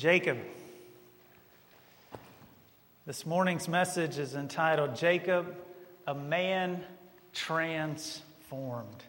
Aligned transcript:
Jacob. 0.00 0.38
This 3.04 3.26
morning's 3.26 3.68
message 3.68 4.16
is 4.16 4.34
entitled 4.34 4.96
Jacob, 4.96 5.54
a 6.06 6.14
man 6.14 6.82
transformed. 7.34 9.04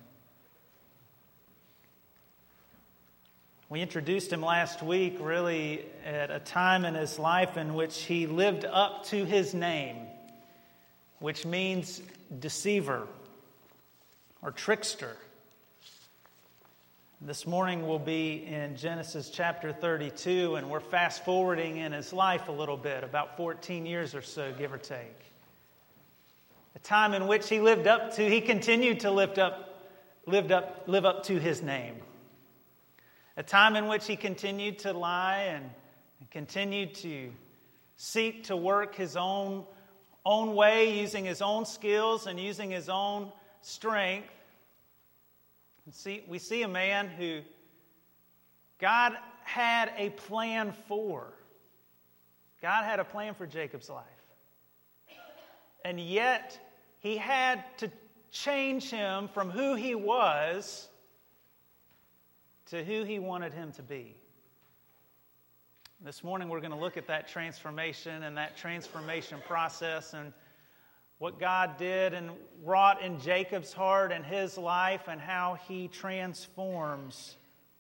We 3.70 3.80
introduced 3.80 4.34
him 4.34 4.42
last 4.42 4.84
week, 4.84 5.16
really, 5.22 5.86
at 6.06 6.30
a 6.30 6.40
time 6.40 6.84
in 6.84 6.96
his 6.96 7.18
life 7.18 7.56
in 7.56 7.74
which 7.74 8.02
he 8.02 8.28
lived 8.28 8.66
up 8.66 9.06
to 9.06 9.24
his 9.24 9.54
name, 9.54 9.96
which 11.20 11.46
means 11.46 12.02
deceiver 12.38 13.08
or 14.42 14.52
trickster. 14.52 15.16
This 17.24 17.46
morning 17.46 17.88
we'll 17.88 18.00
be 18.00 18.48
in 18.48 18.76
Genesis 18.76 19.30
chapter 19.30 19.72
32, 19.72 20.56
and 20.56 20.72
we're 20.72 20.80
fast 20.80 21.24
forwarding 21.24 21.78
in 21.78 21.92
his 21.92 22.12
life 22.12 22.48
a 22.48 22.52
little 22.52 22.78
bit, 22.78 23.04
about 23.04 23.38
14 23.38 23.86
years 23.86 24.16
or 24.16 24.24
so, 24.24 24.52
give 24.58 24.74
or 24.74 24.80
take. 24.80 25.22
A 26.76 26.80
time 26.80 27.14
in 27.14 27.28
which 27.28 27.48
he 27.48 27.60
lived 27.60 27.86
up 27.86 28.16
to, 28.16 28.28
he 28.28 28.42
continued 28.42 29.02
to 29.02 29.12
lift 29.12 29.38
up, 29.38 29.86
lived 30.26 30.52
up, 30.52 30.86
live 30.88 31.06
up 31.06 31.22
to 31.26 31.38
his 31.38 31.62
name. 31.62 31.98
A 33.38 33.44
time 33.44 33.76
in 33.76 33.86
which 33.86 34.08
he 34.08 34.16
continued 34.16 34.80
to 34.80 34.92
lie 34.92 35.44
and, 35.50 35.70
and 36.22 36.32
continued 36.32 36.96
to 36.96 37.30
seek 37.98 38.46
to 38.46 38.58
work 38.58 38.96
his 38.96 39.16
own, 39.16 39.66
own 40.26 40.56
way, 40.56 41.00
using 41.00 41.26
his 41.26 41.44
own 41.44 41.68
skills 41.68 42.26
and 42.26 42.40
using 42.40 42.72
his 42.72 42.90
own 42.90 43.32
strength 43.62 44.34
See, 45.90 46.24
we 46.28 46.38
see 46.38 46.62
a 46.62 46.68
man 46.68 47.08
who 47.08 47.42
God 48.80 49.18
had 49.44 49.92
a 49.98 50.12
plan 50.12 50.74
for. 50.88 51.34
God 52.62 52.86
had 52.86 53.00
a 53.00 53.04
plan 53.04 53.34
for 53.34 53.48
Jacob's 53.48 53.90
life. 53.90 54.06
And 55.84 56.00
yet, 56.00 56.60
he 57.00 57.18
had 57.18 57.64
to 57.78 57.92
change 58.30 58.90
him 58.90 59.28
from 59.28 59.50
who 59.50 59.74
he 59.74 59.96
was 59.96 60.88
to 62.68 62.84
who 62.84 63.04
he 63.04 63.20
wanted 63.20 63.54
him 63.54 63.72
to 63.74 63.84
be. 63.84 64.16
This 66.00 66.24
morning, 66.24 66.48
we're 66.48 66.62
going 66.62 66.72
to 66.72 66.78
look 66.78 66.98
at 66.98 67.08
that 67.08 67.28
transformation 67.28 68.24
and 68.24 68.38
that 68.38 68.56
transformation 68.56 69.40
process 69.48 70.14
and 70.14 70.32
what 71.22 71.40
God 71.40 71.78
did 71.78 72.16
and 72.16 72.32
wrought 72.64 73.04
in 73.04 73.20
Jacob's 73.20 73.72
heart 73.72 74.12
and 74.12 74.26
his 74.26 74.58
life 74.58 75.02
and 75.08 75.22
how 75.22 75.60
he 75.68 75.88
transforms 75.88 77.36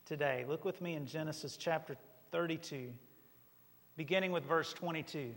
today. 0.06 0.45
Look 0.48 0.64
with 0.64 0.80
me 0.80 0.94
in 0.94 1.08
Genesis 1.08 1.58
chapter 1.58 1.95
32, 2.31 2.92
beginning 3.98 4.31
with 4.31 4.45
verse 4.45 4.72
22. 4.73 5.17
It 5.17 5.33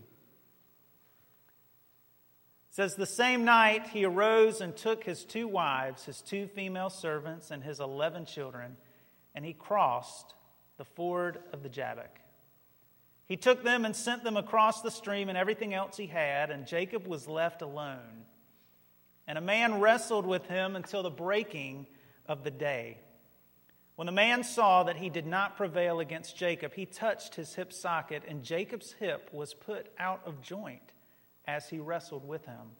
says, 2.68 2.94
The 2.94 3.06
same 3.06 3.46
night 3.46 3.86
he 3.86 4.04
arose 4.04 4.60
and 4.60 4.76
took 4.76 5.02
his 5.02 5.24
two 5.24 5.48
wives, 5.48 6.04
his 6.04 6.20
two 6.20 6.46
female 6.48 6.90
servants, 6.90 7.50
and 7.50 7.64
his 7.64 7.80
eleven 7.80 8.26
children, 8.26 8.76
and 9.34 9.46
he 9.46 9.54
crossed 9.54 10.34
the 10.76 10.84
ford 10.84 11.38
of 11.54 11.62
the 11.62 11.70
Jabbok. 11.70 12.20
He 13.26 13.36
took 13.36 13.64
them 13.64 13.84
and 13.84 13.96
sent 13.96 14.22
them 14.22 14.36
across 14.36 14.82
the 14.82 14.90
stream 14.90 15.28
and 15.28 15.38
everything 15.38 15.72
else 15.72 15.96
he 15.96 16.06
had, 16.06 16.50
and 16.50 16.66
Jacob 16.66 17.06
was 17.06 17.26
left 17.26 17.62
alone. 17.62 18.24
And 19.26 19.38
a 19.38 19.42
man 19.42 19.80
wrestled 19.80 20.26
with 20.26 20.46
him 20.46 20.76
until 20.76 21.02
the 21.02 21.10
breaking 21.10 21.86
of 22.26 22.44
the 22.44 22.50
day. 22.50 22.98
When 23.96 24.06
the 24.06 24.12
man 24.12 24.42
saw 24.42 24.82
that 24.82 24.96
he 24.96 25.08
did 25.08 25.26
not 25.26 25.56
prevail 25.56 26.00
against 26.00 26.36
Jacob, 26.36 26.74
he 26.74 26.84
touched 26.84 27.36
his 27.36 27.54
hip 27.54 27.72
socket, 27.72 28.24
and 28.28 28.42
Jacob's 28.42 28.92
hip 28.92 29.30
was 29.32 29.54
put 29.54 29.86
out 29.98 30.20
of 30.26 30.42
joint 30.42 30.92
as 31.46 31.68
he 31.68 31.78
wrestled 31.78 32.26
with 32.26 32.44
him. 32.44 32.72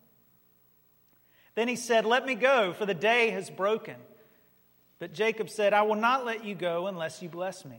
Then 1.55 1.69
he 1.69 1.77
said, 1.77 2.05
Let 2.05 2.27
me 2.27 2.35
go, 2.35 2.73
for 2.73 2.85
the 2.85 2.95
day 2.95 3.31
has 3.31 3.49
broken. 3.49 3.97
But 4.99 5.15
Jacob 5.15 5.51
said, 5.51 5.73
I 5.73 5.83
will 5.83 5.95
not 5.95 6.25
let 6.25 6.45
you 6.45 6.55
go 6.55 6.89
unless 6.89 7.23
you 7.23 7.29
bless 7.29 7.65
me. 7.65 7.79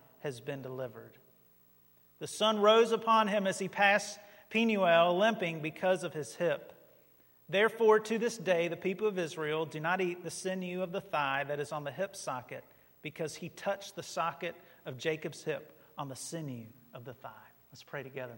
has 0.23 0.39
been 0.39 0.61
delivered. 0.61 1.13
The 2.19 2.27
sun 2.27 2.59
rose 2.59 2.91
upon 2.91 3.27
him 3.27 3.47
as 3.47 3.59
he 3.59 3.67
passed 3.67 4.19
Penuel, 4.49 5.17
limping 5.17 5.61
because 5.61 6.03
of 6.03 6.13
his 6.13 6.35
hip. 6.35 6.73
Therefore, 7.49 7.99
to 7.99 8.17
this 8.17 8.37
day, 8.37 8.67
the 8.67 8.77
people 8.77 9.07
of 9.07 9.17
Israel 9.17 9.65
do 9.65 9.79
not 9.79 10.01
eat 10.01 10.23
the 10.23 10.31
sinew 10.31 10.81
of 10.81 10.91
the 10.91 11.01
thigh 11.01 11.43
that 11.47 11.59
is 11.59 11.71
on 11.71 11.83
the 11.83 11.91
hip 11.91 12.15
socket, 12.15 12.63
because 13.01 13.35
he 13.35 13.49
touched 13.49 13.95
the 13.95 14.03
socket 14.03 14.55
of 14.85 14.97
Jacob's 14.97 15.43
hip 15.43 15.77
on 15.97 16.09
the 16.09 16.15
sinew 16.15 16.65
of 16.93 17.05
the 17.05 17.13
thigh. 17.13 17.29
Let's 17.71 17.83
pray 17.83 18.03
together. 18.03 18.35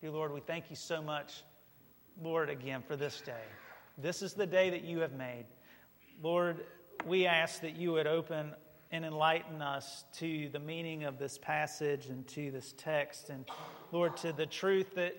Dear 0.00 0.10
Lord, 0.10 0.32
we 0.32 0.40
thank 0.40 0.70
you 0.70 0.76
so 0.76 1.02
much, 1.02 1.42
Lord, 2.22 2.50
again 2.50 2.82
for 2.86 2.96
this 2.96 3.20
day. 3.20 3.44
This 3.98 4.22
is 4.22 4.34
the 4.34 4.46
day 4.46 4.70
that 4.70 4.84
you 4.84 5.00
have 5.00 5.12
made. 5.12 5.44
Lord, 6.22 6.64
we 7.06 7.26
ask 7.26 7.60
that 7.62 7.76
you 7.76 7.92
would 7.92 8.06
open 8.06 8.52
and 8.92 9.06
enlighten 9.06 9.62
us 9.62 10.04
to 10.18 10.50
the 10.50 10.60
meaning 10.60 11.04
of 11.04 11.18
this 11.18 11.38
passage 11.38 12.06
and 12.06 12.26
to 12.28 12.50
this 12.50 12.74
text. 12.76 13.30
And 13.30 13.46
Lord, 13.90 14.16
to 14.18 14.32
the 14.32 14.46
truth 14.46 14.94
that 14.94 15.16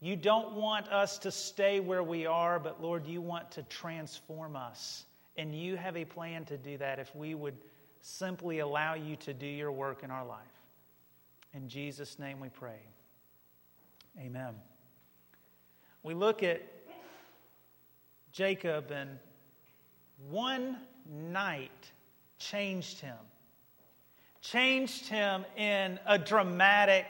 you 0.00 0.16
don't 0.16 0.54
want 0.54 0.88
us 0.88 1.18
to 1.18 1.30
stay 1.30 1.80
where 1.80 2.02
we 2.02 2.26
are, 2.26 2.58
but 2.58 2.80
Lord, 2.80 3.06
you 3.06 3.20
want 3.20 3.50
to 3.52 3.62
transform 3.64 4.56
us. 4.56 5.04
And 5.36 5.54
you 5.54 5.76
have 5.76 5.96
a 5.96 6.04
plan 6.04 6.44
to 6.46 6.56
do 6.56 6.78
that 6.78 6.98
if 6.98 7.14
we 7.14 7.34
would 7.34 7.56
simply 8.02 8.60
allow 8.60 8.94
you 8.94 9.16
to 9.16 9.34
do 9.34 9.46
your 9.46 9.72
work 9.72 10.02
in 10.02 10.10
our 10.10 10.24
life. 10.24 10.40
In 11.54 11.68
Jesus' 11.68 12.18
name 12.18 12.40
we 12.40 12.48
pray. 12.48 12.80
Amen. 14.18 14.54
We 16.02 16.14
look 16.14 16.42
at 16.42 16.62
Jacob, 18.32 18.90
and 18.90 19.18
one 20.30 20.78
night 21.08 21.92
changed 22.50 23.00
him. 23.00 23.16
Changed 24.40 25.06
him 25.06 25.44
in 25.56 25.98
a 26.06 26.18
dramatic 26.18 27.06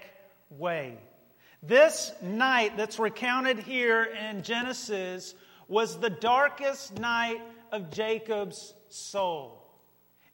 way. 0.51 0.99
This 1.63 2.13
night 2.21 2.77
that's 2.77 2.99
recounted 2.99 3.59
here 3.59 4.05
in 4.05 4.43
Genesis 4.43 5.35
was 5.69 5.99
the 5.99 6.11
darkest 6.11 6.99
night 6.99 7.41
of 7.71 7.91
Jacob's 7.91 8.75
soul. 8.89 9.63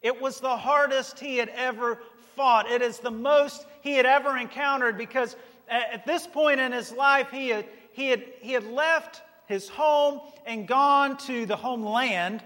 It 0.03 0.20
was 0.20 0.41
the 0.41 0.56
hardest 0.56 1.19
he 1.19 1.36
had 1.36 1.50
ever 1.50 2.00
fought. 2.34 2.70
It 2.70 2.82
is 2.82 2.98
the 2.98 3.10
most 3.10 3.66
he 3.82 3.92
had 3.92 4.06
ever 4.06 4.36
encountered 4.36 4.97
because 4.97 5.36
at 5.69 6.06
this 6.06 6.26
point 6.26 6.60
in 6.60 6.72
his 6.72 6.92
life, 6.92 7.30
he 7.30 7.48
had, 7.48 7.66
he 7.92 8.09
had, 8.09 8.25
he 8.41 8.53
had 8.53 8.65
left 8.65 9.22
his 9.47 9.68
home 9.68 10.21
and 10.47 10.66
gone 10.66 11.16
to 11.18 11.47
the 11.47 11.56
homeland. 11.56 12.42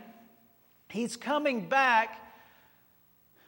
He's 0.89 1.17
coming 1.17 1.69
back 1.69 2.22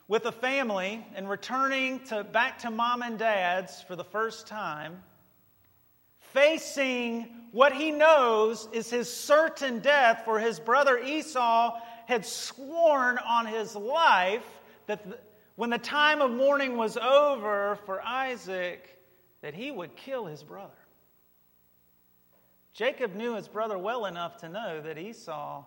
with 0.06 0.26
a 0.26 0.32
family 0.32 1.04
and 1.14 1.28
returning 1.28 2.00
to, 2.00 2.24
back 2.24 2.58
to 2.60 2.70
mom 2.70 3.02
and 3.02 3.18
dad's 3.18 3.82
for 3.82 3.96
the 3.96 4.04
first 4.04 4.46
time, 4.46 5.02
facing 6.32 7.28
what 7.52 7.72
he 7.72 7.90
knows 7.90 8.68
is 8.72 8.90
his 8.90 9.10
certain 9.10 9.78
death, 9.78 10.22
for 10.24 10.38
his 10.38 10.58
brother 10.60 10.98
Esau 10.98 11.78
had 12.06 12.26
sworn 12.26 13.18
on 13.18 13.46
his 13.46 13.74
life 13.74 14.44
that 14.86 15.08
the, 15.08 15.18
when 15.56 15.70
the 15.70 15.78
time 15.78 16.20
of 16.20 16.30
mourning 16.30 16.76
was 16.76 16.96
over 16.96 17.78
for 17.86 18.02
Isaac, 18.02 18.98
that 19.40 19.54
he 19.54 19.70
would 19.70 19.94
kill 19.96 20.26
his 20.26 20.42
brother. 20.42 20.72
Jacob 22.72 23.14
knew 23.14 23.36
his 23.36 23.46
brother 23.46 23.78
well 23.78 24.04
enough 24.04 24.38
to 24.38 24.48
know 24.48 24.82
that 24.82 24.98
Esau 24.98 25.64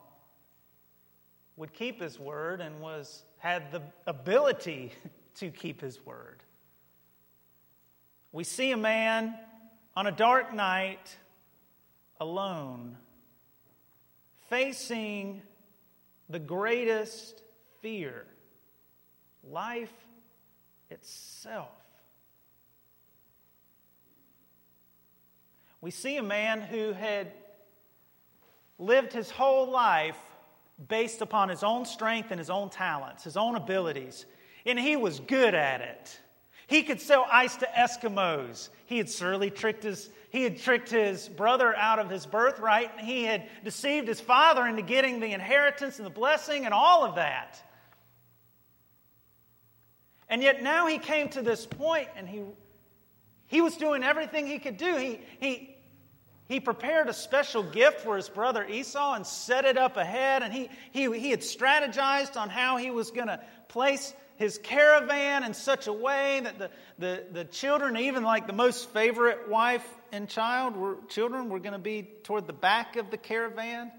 would 1.56 1.74
keep 1.74 2.02
his 2.02 2.20
word 2.20 2.60
and 2.60 2.82
was 2.82 3.24
had 3.40 3.72
the 3.72 3.82
ability 4.06 4.94
to 5.36 5.50
keep 5.50 5.82
his 5.82 6.06
word. 6.06 6.42
We 8.32 8.44
see 8.44 8.72
a 8.72 8.78
man 8.78 9.36
on 9.96 10.08
a 10.08 10.12
dark 10.12 10.54
night, 10.54 11.18
alone, 12.20 12.98
facing 14.50 15.42
the 16.30 16.40
greatest 16.40 17.42
fear 17.82 18.26
life 19.44 19.94
itself. 20.90 21.70
We 25.80 25.92
see 25.92 26.18
a 26.18 26.24
man 26.24 26.62
who 26.62 26.92
had 26.92 27.32
lived 28.78 29.14
his 29.14 29.30
whole 29.30 29.70
life 29.70 30.18
based 30.86 31.22
upon 31.22 31.50
his 31.50 31.64
own 31.64 31.86
strength 31.86 32.32
and 32.32 32.40
his 32.40 32.50
own 32.50 32.70
talents, 32.70 33.24
his 33.24 33.38
own 33.38 33.56
abilities, 33.56 34.26
and 34.66 34.80
he 34.80 34.96
was 34.96 35.20
good 35.20 35.56
at 35.56 35.82
it. 35.82 36.20
He 36.68 36.84
could 36.84 37.00
sell 37.00 37.26
ice 37.32 37.56
to 37.58 37.66
Eskimos. 37.66 38.70
He 38.86 38.98
had 38.98 39.10
surely 39.10 39.50
tricked 39.50 39.84
his, 39.84 40.10
he 40.30 40.44
had 40.44 40.60
tricked 40.60 40.90
his 40.90 41.30
brother 41.30 41.76
out 41.76 42.00
of 42.00 42.10
his 42.10 42.26
birthright, 42.26 42.92
and 42.98 43.08
he 43.08 43.24
had 43.24 43.48
deceived 43.64 44.08
his 44.08 44.20
father 44.20 44.68
into 44.68 44.82
getting 44.82 45.20
the 45.20 45.32
inheritance 45.32 45.98
and 45.98 46.06
the 46.06 46.12
blessing 46.12 46.66
and 46.66 46.74
all 46.74 47.06
of 47.06 47.16
that. 47.16 47.64
And 50.30 50.44
yet 50.44 50.62
now 50.62 50.88
he 50.88 50.98
came 50.98 51.30
to 51.30 51.42
this 51.42 51.66
point 51.66 52.10
and 52.16 52.28
he, 52.28 52.42
he 53.48 53.62
was 53.62 53.78
doing 53.78 54.04
everything 54.04 54.46
he 54.46 54.60
could 54.60 54.78
do. 54.78 54.96
He, 54.98 55.22
he, 55.40 55.77
he 56.48 56.62
prepared 56.62 57.10
a 57.10 57.14
special 57.14 57.62
gift 57.62 58.02
for 58.02 58.16
his 58.16 58.30
brother 58.30 58.66
Esau 58.66 59.14
and 59.14 59.28
set 59.28 59.66
it 59.66 59.78
up 59.78 59.98
ahead. 59.98 60.44
And 60.44 60.54
he, 60.54 60.70
he, 60.92 61.20
he 61.20 61.30
had 61.32 61.42
strategized 61.42 62.38
on 62.38 62.50
how 62.50 62.78
he 62.78 62.90
was 62.90 63.12
going 63.12 63.28
to 63.28 63.42
place 63.68 64.14
his 64.38 64.58
caravan 64.58 65.44
in 65.44 65.54
such 65.54 65.88
a 65.88 65.94
way 65.94 66.40
that 66.42 66.58
the, 66.58 66.70
the, 67.00 67.24
the 67.32 67.44
children, 67.44 67.98
even 67.98 68.24
like 68.24 68.48
the 68.48 68.54
most 68.54 68.90
favorite 68.92 69.50
wife 69.50 69.86
and 70.12 70.30
child, 70.30 70.78
were, 70.78 70.98
children 71.10 71.50
were 71.50 71.60
going 71.60 71.74
to 71.74 71.80
be 71.80 72.04
toward 72.24 72.48
the 72.48 72.54
back 72.54 72.96
of 72.96 73.12
the 73.12 73.18
caravan. 73.18 73.92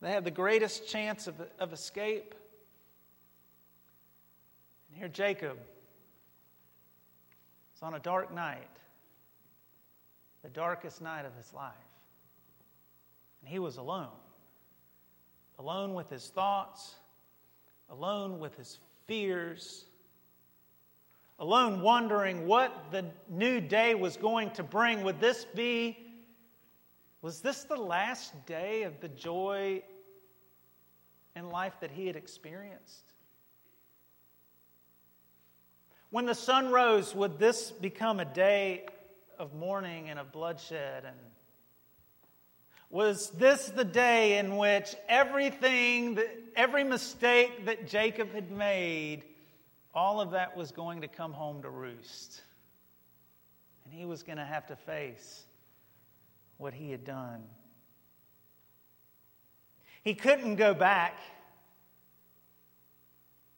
They 0.00 0.10
had 0.10 0.24
the 0.24 0.30
greatest 0.30 0.88
chance 0.88 1.26
of, 1.26 1.34
of 1.58 1.72
escape. 1.72 2.34
And 4.88 4.98
here 4.98 5.08
Jacob 5.08 5.58
is 7.76 7.82
on 7.82 7.92
a 7.92 7.98
dark 7.98 8.32
night, 8.32 8.70
the 10.48 10.54
darkest 10.54 11.02
night 11.02 11.26
of 11.26 11.34
his 11.36 11.52
life. 11.52 11.74
And 13.42 13.50
he 13.50 13.58
was 13.58 13.76
alone. 13.76 14.08
Alone 15.58 15.92
with 15.92 16.08
his 16.08 16.28
thoughts, 16.28 16.94
alone 17.90 18.38
with 18.38 18.56
his 18.56 18.78
fears, 19.06 19.84
alone 21.38 21.82
wondering 21.82 22.46
what 22.46 22.90
the 22.90 23.04
new 23.28 23.60
day 23.60 23.94
was 23.94 24.16
going 24.16 24.50
to 24.52 24.62
bring. 24.62 25.02
Would 25.02 25.20
this 25.20 25.44
be, 25.44 25.98
was 27.20 27.42
this 27.42 27.64
the 27.64 27.76
last 27.76 28.32
day 28.46 28.84
of 28.84 29.00
the 29.00 29.08
joy 29.08 29.82
in 31.36 31.50
life 31.50 31.74
that 31.80 31.90
he 31.90 32.06
had 32.06 32.16
experienced? 32.16 33.12
When 36.08 36.24
the 36.24 36.34
sun 36.34 36.70
rose, 36.70 37.14
would 37.14 37.38
this 37.38 37.70
become 37.70 38.18
a 38.18 38.24
day 38.24 38.86
of 39.38 39.54
mourning 39.54 40.10
and 40.10 40.18
of 40.18 40.32
bloodshed 40.32 41.04
and 41.04 41.16
was 42.90 43.30
this 43.30 43.66
the 43.66 43.84
day 43.84 44.38
in 44.38 44.56
which 44.56 44.94
everything, 45.08 46.14
that, 46.14 46.28
every 46.56 46.84
mistake 46.84 47.66
that 47.66 47.86
Jacob 47.86 48.32
had 48.32 48.50
made, 48.50 49.24
all 49.94 50.20
of 50.20 50.30
that 50.30 50.56
was 50.56 50.70
going 50.72 51.02
to 51.02 51.08
come 51.08 51.32
home 51.32 51.62
to 51.62 51.70
roost? 51.70 52.40
And 53.84 53.92
he 53.92 54.06
was 54.06 54.22
going 54.22 54.38
to 54.38 54.44
have 54.44 54.66
to 54.68 54.76
face 54.76 55.44
what 56.56 56.72
he 56.72 56.90
had 56.90 57.04
done. 57.04 57.42
He 60.02 60.14
couldn't 60.14 60.56
go 60.56 60.72
back, 60.72 61.18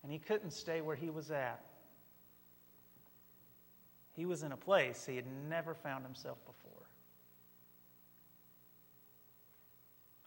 and 0.03 0.11
he 0.11 0.19
couldn't 0.19 0.53
stay 0.53 0.81
where 0.81 0.97
he 0.97 1.09
was 1.09 1.31
at. 1.31 1.65
He 4.21 4.27
was 4.27 4.43
in 4.43 4.53
a 4.53 4.57
place 4.59 5.07
he 5.07 5.17
had 5.17 5.25
never 5.49 5.73
found 5.73 6.05
himself 6.05 6.37
before. 6.45 6.85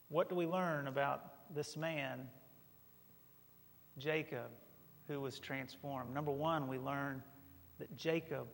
What 0.10 0.30
do 0.30 0.34
we 0.34 0.48
learn 0.48 0.88
about 0.88 1.54
this 1.54 1.78
man, 1.78 2.28
Jacob, 4.00 4.50
who 5.08 5.22
was 5.22 5.38
transformed? 5.38 6.12
Number 6.12 6.32
one, 6.32 6.68
we 6.68 6.80
learn 6.80 7.22
that 7.78 7.96
Jacob 7.96 8.48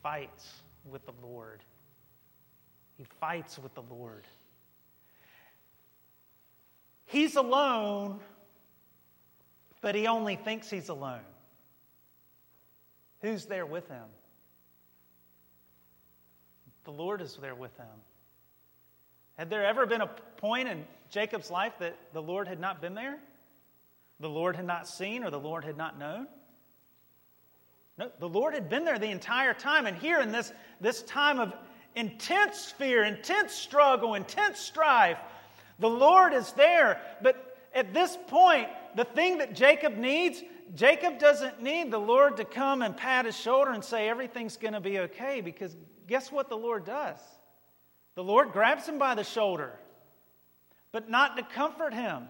fights 0.00 0.62
with 0.84 1.04
the 1.06 1.26
Lord. 1.26 1.64
He 2.96 3.02
fights 3.18 3.58
with 3.58 3.74
the 3.74 3.82
Lord. 3.90 4.28
He's 7.06 7.34
alone, 7.34 8.20
but 9.80 9.96
he 9.96 10.06
only 10.06 10.36
thinks 10.36 10.70
he's 10.70 10.88
alone. 10.88 11.26
Who's 13.22 13.46
there 13.46 13.66
with 13.66 13.88
him? 13.88 14.04
The 16.84 16.92
Lord 16.92 17.20
is 17.20 17.38
there 17.40 17.54
with 17.54 17.76
him. 17.76 17.86
Had 19.38 19.50
there 19.50 19.64
ever 19.64 19.86
been 19.86 20.00
a 20.00 20.06
point 20.36 20.68
in 20.68 20.84
Jacob's 21.10 21.50
life 21.50 21.72
that 21.80 21.96
the 22.12 22.22
Lord 22.22 22.46
had 22.46 22.60
not 22.60 22.80
been 22.80 22.94
there? 22.94 23.18
The 24.20 24.28
Lord 24.28 24.54
had 24.54 24.66
not 24.66 24.86
seen 24.86 25.24
or 25.24 25.30
the 25.30 25.40
Lord 25.40 25.64
had 25.64 25.76
not 25.76 25.98
known? 25.98 26.28
No, 27.98 28.10
the 28.18 28.28
Lord 28.28 28.54
had 28.54 28.68
been 28.68 28.84
there 28.84 28.98
the 28.98 29.10
entire 29.10 29.54
time. 29.54 29.86
And 29.86 29.96
here 29.96 30.20
in 30.20 30.30
this, 30.30 30.52
this 30.80 31.02
time 31.02 31.40
of 31.40 31.52
intense 31.94 32.70
fear, 32.70 33.04
intense 33.04 33.52
struggle, 33.52 34.14
intense 34.14 34.58
strife, 34.58 35.18
the 35.78 35.90
Lord 35.90 36.32
is 36.32 36.52
there. 36.52 37.00
But 37.22 37.58
at 37.74 37.92
this 37.94 38.16
point, 38.28 38.68
the 38.94 39.04
thing 39.04 39.38
that 39.38 39.54
Jacob 39.54 39.96
needs, 39.96 40.42
Jacob 40.74 41.18
doesn't 41.18 41.62
need 41.62 41.90
the 41.90 41.98
Lord 41.98 42.38
to 42.38 42.44
come 42.44 42.82
and 42.82 42.96
pat 42.96 43.26
his 43.26 43.36
shoulder 43.36 43.70
and 43.70 43.84
say 43.84 44.08
everything's 44.08 44.56
going 44.56 44.74
to 44.74 44.80
be 44.80 44.98
okay 45.00 45.40
because 45.40 45.76
guess 46.06 46.32
what 46.32 46.48
the 46.48 46.56
Lord 46.56 46.84
does? 46.84 47.18
The 48.14 48.24
Lord 48.24 48.52
grabs 48.52 48.88
him 48.88 48.98
by 48.98 49.14
the 49.14 49.24
shoulder, 49.24 49.72
but 50.92 51.08
not 51.08 51.36
to 51.36 51.42
comfort 51.42 51.92
him. 51.92 52.28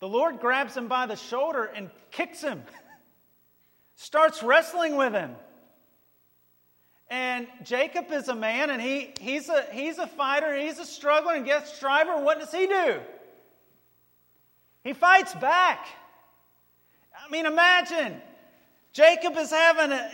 The 0.00 0.08
Lord 0.08 0.40
grabs 0.40 0.76
him 0.76 0.88
by 0.88 1.06
the 1.06 1.16
shoulder 1.16 1.64
and 1.64 1.90
kicks 2.10 2.42
him, 2.42 2.62
starts 3.96 4.42
wrestling 4.42 4.96
with 4.96 5.12
him. 5.12 5.34
And 7.10 7.46
Jacob 7.62 8.10
is 8.10 8.28
a 8.28 8.34
man 8.34 8.70
and 8.70 8.82
he, 8.82 9.12
he's, 9.20 9.48
a, 9.48 9.64
he's 9.72 9.98
a 9.98 10.06
fighter, 10.06 10.56
he's 10.56 10.78
a 10.78 10.86
struggler 10.86 11.34
and 11.34 11.44
gets 11.44 11.72
striver. 11.72 12.18
What 12.18 12.40
does 12.40 12.52
he 12.52 12.66
do? 12.66 13.00
He 14.82 14.92
fights 14.92 15.34
back. 15.34 15.86
I 17.24 17.30
mean, 17.30 17.46
imagine 17.46 18.20
Jacob 18.92 19.36
is 19.36 19.50
having 19.50 19.92
a, 19.92 20.10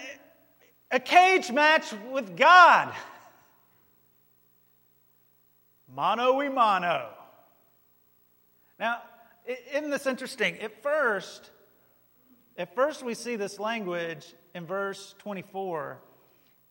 a 0.91 1.01
cage 1.01 1.51
match 1.51 1.93
with 2.13 2.37
God. 2.37 2.95
Mano 5.95 6.35
y 6.35 6.49
mano. 6.49 7.09
Now, 8.79 9.03
isn't 9.47 9.91
this 9.91 10.07
interesting? 10.07 10.59
At 10.59 10.83
first, 10.83 11.51
at 12.57 12.75
first 12.75 13.03
we 13.03 13.15
see 13.15 13.37
this 13.37 13.59
language 13.59 14.35
in 14.55 14.65
verse 14.67 15.15
24, 15.19 15.99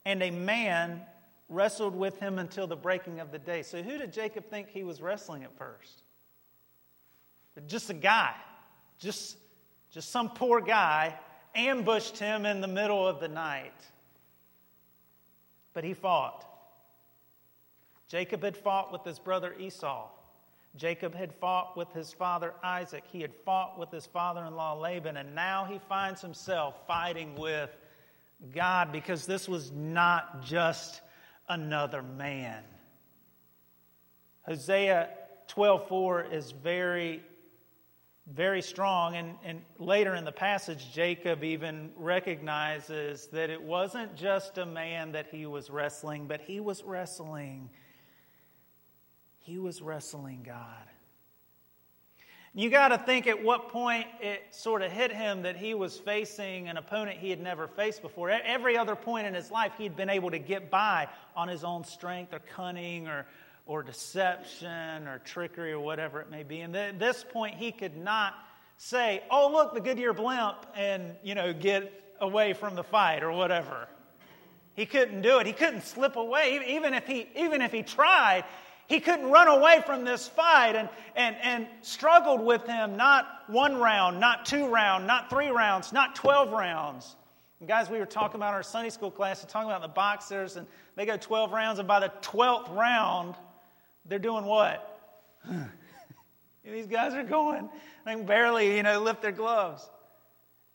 and 0.05 0.23
a 0.23 0.31
man 0.31 1.01
wrestled 1.49 1.95
with 1.95 2.19
him 2.19 2.39
until 2.39 2.67
the 2.67 2.75
breaking 2.75 3.19
of 3.19 3.31
the 3.31 3.39
day. 3.39 3.63
So 3.63 3.81
who 3.81 3.97
did 3.97 4.13
Jacob 4.13 4.45
think 4.49 4.69
he 4.69 4.83
was 4.83 5.01
wrestling 5.01 5.43
at 5.43 5.57
first? 5.57 6.03
Just 7.67 7.89
a 7.89 7.93
guy. 7.93 8.33
Just, 8.99 9.37
just 9.91 10.11
some 10.11 10.29
poor 10.29 10.61
guy 10.61 11.17
ambushed 11.55 12.17
him 12.17 12.45
in 12.45 12.61
the 12.61 12.67
middle 12.67 13.07
of 13.07 13.19
the 13.19 13.27
night. 13.27 13.73
But 15.73 15.83
he 15.83 15.93
fought. 15.93 16.45
Jacob 18.07 18.43
had 18.43 18.57
fought 18.57 18.91
with 18.91 19.03
his 19.03 19.19
brother 19.19 19.53
Esau. 19.59 20.07
Jacob 20.75 21.15
had 21.15 21.33
fought 21.33 21.75
with 21.75 21.91
his 21.93 22.13
father 22.13 22.53
Isaac. 22.63 23.03
He 23.11 23.21
had 23.21 23.33
fought 23.45 23.77
with 23.79 23.91
his 23.91 24.05
father 24.05 24.43
in 24.45 24.55
law 24.55 24.73
Laban. 24.73 25.17
And 25.17 25.33
now 25.35 25.65
he 25.65 25.79
finds 25.89 26.21
himself 26.21 26.75
fighting 26.87 27.35
with 27.35 27.69
God 28.53 28.91
because 28.91 29.25
this 29.25 29.47
was 29.47 29.71
not 29.71 30.43
just 30.43 31.01
another 31.47 32.01
man. 32.01 32.63
Hosea 34.43 35.09
12:4 35.47 36.31
is 36.31 36.51
very 36.51 37.23
very 38.33 38.61
strong. 38.61 39.15
And, 39.15 39.35
and 39.43 39.61
later 39.77 40.15
in 40.15 40.25
the 40.25 40.31
passage, 40.31 40.91
Jacob 40.93 41.43
even 41.43 41.91
recognizes 41.95 43.27
that 43.27 43.49
it 43.49 43.61
wasn't 43.61 44.15
just 44.15 44.57
a 44.57 44.65
man 44.65 45.13
that 45.13 45.27
he 45.31 45.45
was 45.45 45.69
wrestling, 45.69 46.27
but 46.27 46.41
he 46.41 46.59
was 46.59 46.83
wrestling. 46.83 47.69
He 49.39 49.57
was 49.57 49.81
wrestling 49.81 50.43
God. 50.45 50.65
You 52.55 52.71
got 52.71 52.87
to 52.87 52.97
think 52.97 53.27
at 53.27 53.43
what 53.43 53.69
point 53.69 54.07
it 54.21 54.41
sort 54.49 54.81
of 54.81 54.91
hit 54.91 55.11
him 55.11 55.43
that 55.43 55.55
he 55.55 55.75
was 55.75 55.97
facing 55.99 56.67
an 56.67 56.77
opponent 56.77 57.19
he 57.19 57.29
had 57.29 57.39
never 57.39 57.67
faced 57.67 58.01
before. 58.01 58.31
Every 58.31 58.75
other 58.75 58.95
point 58.95 59.27
in 59.27 59.35
his 59.35 59.51
life, 59.51 59.73
he'd 59.77 59.95
been 59.95 60.09
able 60.09 60.31
to 60.31 60.39
get 60.39 60.71
by 60.71 61.07
on 61.35 61.47
his 61.47 61.63
own 61.63 61.83
strength 61.83 62.33
or 62.33 62.39
cunning 62.39 63.07
or, 63.07 63.27
or 63.69 63.83
deception 63.83 65.07
or 65.07 65.19
trickery 65.19 65.71
or 65.71 65.79
whatever 65.79 66.19
it 66.19 66.31
may 66.31 66.41
be. 66.41 66.61
And 66.61 66.75
at 66.75 66.97
this 66.97 67.23
point, 67.31 67.53
he 67.53 67.71
could 67.71 67.95
not 67.95 68.33
say, 68.77 69.21
oh, 69.29 69.51
look, 69.53 69.75
the 69.75 69.79
Goodyear 69.79 70.11
blimp, 70.11 70.65
and, 70.75 71.15
you 71.21 71.35
know, 71.35 71.53
get 71.53 72.15
away 72.19 72.53
from 72.53 72.73
the 72.73 72.83
fight 72.83 73.21
or 73.21 73.31
whatever. 73.31 73.87
He 74.73 74.87
couldn't 74.87 75.21
do 75.21 75.37
it. 75.37 75.45
He 75.45 75.53
couldn't 75.53 75.83
slip 75.83 76.15
away. 76.15 76.63
Even 76.69 76.95
if 76.95 77.05
he, 77.05 77.27
even 77.35 77.61
if 77.61 77.71
he 77.71 77.83
tried, 77.83 78.43
he 78.87 78.99
couldn't 78.99 79.29
run 79.29 79.47
away 79.47 79.83
from 79.85 80.03
this 80.03 80.27
fight 80.27 80.75
and, 80.75 80.89
and, 81.15 81.35
and 81.43 81.67
struggled 81.81 82.43
with 82.43 82.65
him 82.65 82.97
not 82.97 83.27
one 83.45 83.77
round, 83.77 84.19
not 84.19 84.47
two 84.47 84.67
rounds, 84.67 85.05
not 85.05 85.29
three 85.29 85.49
rounds, 85.49 85.93
not 85.93 86.15
12 86.15 86.51
rounds. 86.51 87.15
And 87.59 87.69
guys, 87.69 87.87
we 87.87 87.99
were 87.99 88.07
talking 88.07 88.37
about 88.37 88.55
our 88.55 88.63
Sunday 88.63 88.89
school 88.89 89.11
class, 89.11 89.43
we're 89.43 89.49
talking 89.49 89.69
about 89.69 89.83
the 89.83 89.89
boxers, 89.89 90.55
and 90.55 90.65
they 90.95 91.05
go 91.05 91.17
12 91.17 91.51
rounds, 91.51 91.77
and 91.77 91.87
by 91.87 91.99
the 91.99 92.11
12th 92.23 92.75
round, 92.75 93.35
they're 94.09 94.19
doing 94.19 94.43
what? 94.43 94.85
These 96.63 96.87
guys 96.87 97.13
are 97.13 97.23
going. 97.23 97.69
They 98.05 98.15
can 98.15 98.25
barely, 98.25 98.75
you 98.75 98.83
know, 98.83 99.01
lift 99.01 99.21
their 99.21 99.31
gloves. 99.31 99.89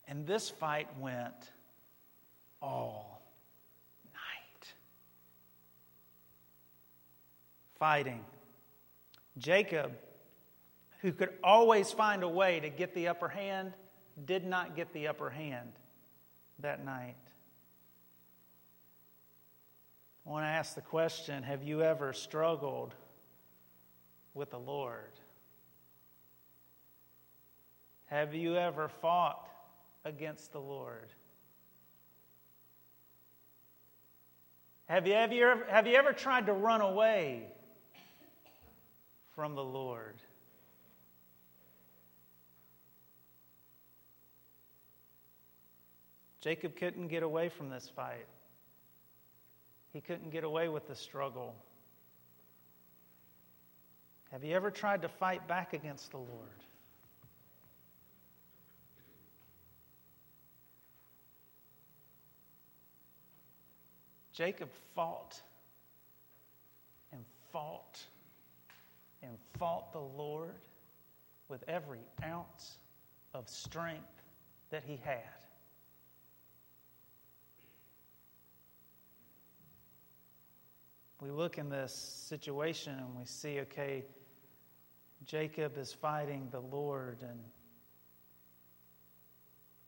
And 0.07 0.25
this 0.25 0.49
fight 0.49 0.87
went 0.99 1.33
all 2.61 3.21
night. 4.13 4.67
Fighting. 7.75 8.23
Jacob, 9.37 9.91
who 11.01 11.11
could 11.11 11.33
always 11.43 11.91
find 11.91 12.23
a 12.23 12.29
way 12.29 12.59
to 12.59 12.69
get 12.69 12.93
the 12.93 13.09
upper 13.09 13.27
hand, 13.27 13.73
did 14.25 14.45
not 14.45 14.75
get 14.75 14.93
the 14.93 15.07
upper 15.07 15.29
hand 15.29 15.71
that 16.59 16.85
night. 16.85 17.15
I 20.25 20.29
want 20.29 20.43
to 20.43 20.49
ask 20.49 20.73
the 20.73 20.81
question 20.81 21.43
Have 21.43 21.63
you 21.63 21.81
ever 21.83 22.13
struggled 22.13 22.95
with 24.35 24.51
the 24.51 24.59
Lord? 24.59 25.11
Have 28.05 28.35
you 28.35 28.55
ever 28.55 28.87
fought 28.87 29.49
against 30.03 30.51
the 30.51 30.61
Lord? 30.61 31.09
Have 34.87 35.07
you, 35.07 35.13
have, 35.13 35.33
you 35.33 35.47
ever, 35.47 35.65
have 35.67 35.87
you 35.87 35.95
ever 35.95 36.13
tried 36.13 36.45
to 36.45 36.53
run 36.53 36.81
away 36.81 37.47
from 39.33 39.55
the 39.55 39.63
Lord? 39.63 40.15
Jacob 46.39 46.75
couldn't 46.75 47.07
get 47.07 47.23
away 47.23 47.49
from 47.49 47.71
this 47.71 47.89
fight. 47.95 48.27
He 49.91 50.01
couldn't 50.01 50.29
get 50.29 50.43
away 50.43 50.69
with 50.69 50.87
the 50.87 50.95
struggle. 50.95 51.55
Have 54.35 54.43
you 54.43 54.53
ever 54.53 54.69
tried 54.69 55.01
to 55.03 55.07
fight 55.07 55.47
back 55.47 55.71
against 55.71 56.11
the 56.11 56.17
Lord? 56.17 56.27
Jacob 64.33 64.67
fought 64.93 65.41
and 67.13 67.21
fought 67.53 68.03
and 69.23 69.37
fought 69.57 69.93
the 69.93 70.01
Lord 70.01 70.51
with 71.47 71.63
every 71.69 72.01
ounce 72.21 72.75
of 73.33 73.47
strength 73.47 74.03
that 74.69 74.83
he 74.85 74.99
had. 75.05 75.21
We 81.21 81.31
look 81.31 81.57
in 81.57 81.69
this 81.69 81.93
situation 81.93 82.99
and 82.99 83.17
we 83.17 83.23
see, 83.23 83.61
okay, 83.61 84.03
Jacob 85.25 85.77
is 85.77 85.91
fighting 85.91 86.47
the 86.51 86.59
Lord 86.59 87.17
and 87.21 87.39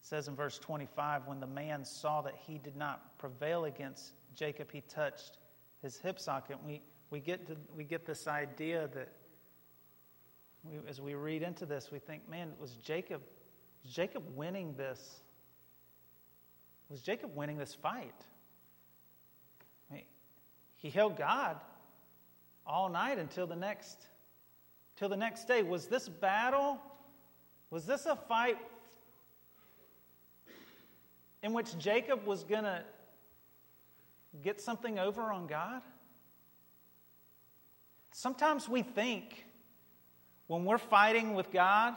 says 0.01 0.27
in 0.27 0.36
verse 0.36 0.58
25 0.58 1.27
when 1.27 1.39
the 1.39 1.48
man 1.48 1.84
saw 1.84 2.22
that 2.22 2.34
he 2.48 2.58
did 2.58 2.75
not 2.75 3.17
prevail 3.17 3.65
against 3.65 4.13
Jacob, 4.36 4.72
he 4.72 4.82
touched 4.82 5.38
his 5.82 5.98
hip 5.98 6.20
socket. 6.20 6.58
We, 6.65 6.82
we, 7.10 7.20
get, 7.20 7.46
to, 7.48 7.58
we 7.75 7.84
get 7.84 8.06
this 8.06 8.27
idea 8.27 8.89
that 8.94 9.10
we, 10.63 10.77
as 10.88 11.01
we 11.01 11.13
read 11.13 11.44
into 11.44 11.65
this, 11.65 11.91
we 11.91 12.00
think, 12.00 12.27
man, 12.29 12.53
was 12.60 12.72
Jacob, 12.72 13.22
was 13.84 13.94
Jacob 13.94 14.24
winning 14.36 14.75
this? 14.75 15.22
Was 16.89 17.01
Jacob 17.01 17.36
winning 17.36 17.58
this 17.58 17.75
fight? 17.75 18.15
I 19.91 19.96
mean, 19.96 20.03
he 20.75 20.89
held 20.89 21.17
God 21.17 21.58
all 22.65 22.89
night 22.89 23.20
until 23.20 23.46
the 23.46 23.56
next 23.56 24.08
till 24.98 25.10
the 25.10 25.16
next 25.16 25.48
day. 25.48 25.63
Was 25.63 25.88
this 25.88 26.10
battle? 26.10 26.80
Was 27.70 27.86
this 27.86 28.06
a 28.06 28.16
fight 28.16 28.58
in 31.44 31.54
which 31.54 31.77
Jacob 31.77 32.25
was 32.25 32.44
going 32.44 32.63
to 32.63 32.82
get 34.44 34.60
something 34.60 35.00
over 35.00 35.22
on 35.32 35.48
God? 35.48 35.82
Sometimes 38.12 38.68
we 38.68 38.82
think 38.82 39.46
when 40.48 40.66
we're 40.66 40.80
fighting 40.80 41.36
with 41.36 41.51
God 41.51 41.94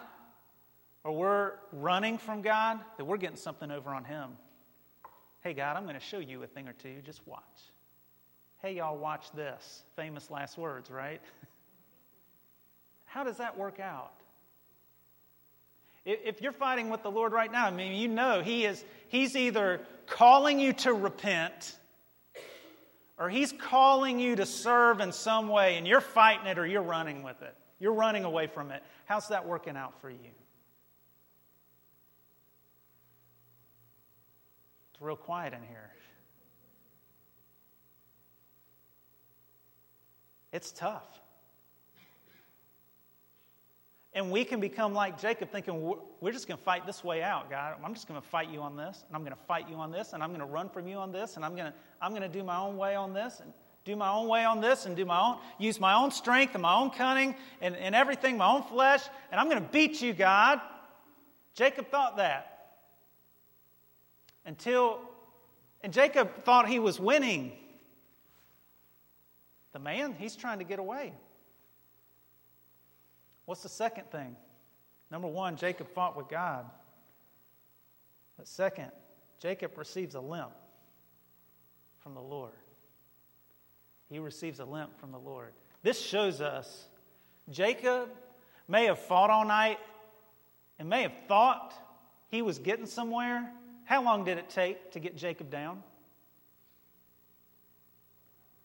or 1.03 1.13
we're 1.13 1.53
running 1.73 2.19
from 2.19 2.43
God 2.43 2.79
that 2.99 3.05
we're 3.05 3.17
getting 3.17 3.37
something 3.37 3.71
over 3.71 3.91
on 3.91 4.05
Him. 4.05 4.33
Hey, 5.43 5.55
God, 5.55 5.77
I'm 5.77 5.85
going 5.85 5.95
to 5.95 6.01
show 6.01 6.19
you 6.19 6.43
a 6.43 6.47
thing 6.47 6.69
or 6.69 6.75
two. 6.75 6.97
Just 7.07 7.27
watch. 7.27 7.41
Hey, 8.61 8.75
y'all, 8.75 8.99
watch 8.99 9.33
this. 9.33 9.85
Famous 9.97 10.31
last 10.31 10.59
words, 10.59 10.91
right? 10.91 11.23
How 13.11 13.25
does 13.25 13.39
that 13.39 13.59
work 13.59 13.81
out? 13.81 14.13
If 16.05 16.41
you're 16.41 16.53
fighting 16.53 16.91
with 16.91 17.03
the 17.03 17.11
Lord 17.11 17.33
right 17.33 17.51
now, 17.51 17.67
I 17.67 17.71
mean, 17.73 18.01
you 18.01 18.07
know 18.07 18.41
He 18.41 18.65
is, 18.65 18.85
He's 19.09 19.37
either 19.37 19.81
calling 20.07 20.61
you 20.61 20.73
to 20.75 20.95
repent 20.95 21.77
or 23.19 23.29
He's 23.29 23.53
calling 23.53 24.21
you 24.21 24.37
to 24.37 24.47
serve 24.47 25.01
in 25.01 25.11
some 25.11 25.49
way, 25.49 25.77
and 25.77 25.89
you're 25.89 26.01
fighting 26.01 26.47
it 26.47 26.57
or 26.57 26.65
you're 26.65 26.83
running 26.83 27.25
with 27.25 27.43
it. 27.43 27.55
You're 27.81 27.95
running 27.95 28.25
away 28.25 28.47
from 28.47 28.71
it. 28.71 28.81
How's 29.07 29.27
that 29.29 29.45
working 29.47 29.77
out 29.77 30.01
for 30.01 30.09
you? 30.09 30.17
It's 34.93 35.03
real 35.03 35.17
quiet 35.17 35.53
in 35.53 35.63
here. 35.69 35.91
It's 40.53 40.71
tough. 40.71 41.21
And 44.13 44.33
we 44.33 44.45
can 44.45 44.59
become 44.59 44.93
like 44.93 45.21
Jacob, 45.21 45.53
thinking, 45.53 45.95
we're 46.21 46.33
just 46.33 46.49
going 46.49 46.59
to 46.59 46.65
fight 46.65 46.85
this 46.85 47.05
way 47.05 47.23
out, 47.23 47.49
God. 47.49 47.77
I'm 47.85 47.95
just 47.95 48.09
going 48.09 48.21
to 48.21 48.27
fight 48.27 48.51
you 48.51 48.61
on 48.61 48.77
this, 48.77 49.05
and 49.07 49.15
I'm 49.15 49.23
going 49.23 49.37
to 49.37 49.43
fight 49.45 49.69
you 49.69 49.77
on 49.77 49.93
this, 49.93 50.13
and 50.13 50.23
I'm 50.23 50.31
going 50.31 50.41
to 50.41 50.47
run 50.47 50.69
from 50.69 50.89
you 50.89 50.97
on 50.97 51.13
this, 51.13 51.37
and 51.37 51.45
I'm 51.45 51.55
going 51.55 51.71
to, 51.71 51.75
I'm 52.03 52.11
going 52.11 52.23
to 52.23 52.29
do 52.29 52.43
my 52.43 52.57
own 52.57 52.77
way 52.77 52.97
on 52.97 53.15
this, 53.15 53.39
and 53.41 53.53
do 53.85 53.95
my 53.95 54.11
own 54.11 54.27
way 54.27 54.45
on 54.45 54.61
this, 54.61 54.87
and 54.87 54.97
do 54.97 55.05
my 55.05 55.21
own, 55.21 55.39
use 55.59 55.79
my 55.79 55.95
own 55.95 56.11
strength 56.11 56.55
and 56.55 56.63
my 56.63 56.75
own 56.75 56.91
cunning 56.91 57.35
and, 57.61 57.77
and 57.77 57.95
everything, 57.95 58.37
my 58.37 58.49
own 58.49 58.65
flesh, 58.65 59.03
and 59.31 59.41
I'm 59.41 59.49
going 59.49 59.63
to 59.63 59.69
beat 59.71 60.03
you, 60.03 60.13
God. 60.13 60.61
Jacob 61.55 61.89
thought 61.89 62.17
that. 62.17 62.47
Until, 64.45 65.01
and 65.83 65.93
Jacob 65.93 66.45
thought 66.45 66.69
he 66.69 66.79
was 66.79 66.99
winning. 66.99 67.53
The 69.73 69.79
man, 69.79 70.15
he's 70.19 70.35
trying 70.35 70.59
to 70.59 70.65
get 70.65 70.79
away. 70.79 71.13
What's 73.51 73.65
the 73.65 73.69
second 73.69 74.09
thing? 74.13 74.37
Number 75.11 75.27
one, 75.27 75.57
Jacob 75.57 75.89
fought 75.89 76.17
with 76.17 76.29
God. 76.29 76.67
But 78.37 78.47
second, 78.47 78.93
Jacob 79.41 79.77
receives 79.77 80.15
a 80.15 80.21
limp 80.21 80.53
from 81.99 82.15
the 82.15 82.21
Lord. 82.21 82.53
He 84.09 84.21
receives 84.21 84.61
a 84.61 84.65
limp 84.65 84.97
from 85.01 85.11
the 85.11 85.19
Lord. 85.19 85.51
This 85.83 86.01
shows 86.01 86.41
us 86.41 86.87
Jacob 87.51 88.11
may 88.69 88.85
have 88.85 89.01
fought 89.01 89.31
all 89.31 89.45
night 89.45 89.81
and 90.79 90.89
may 90.89 91.03
have 91.03 91.15
thought 91.27 91.75
he 92.29 92.43
was 92.43 92.61
getting 92.61 92.87
somewhere. 92.87 93.51
How 93.83 94.05
long 94.05 94.23
did 94.25 94.39
it 94.39 94.49
take 94.49 94.93
to 94.93 95.01
get 95.01 95.17
Jacob 95.17 95.51
down? 95.51 95.83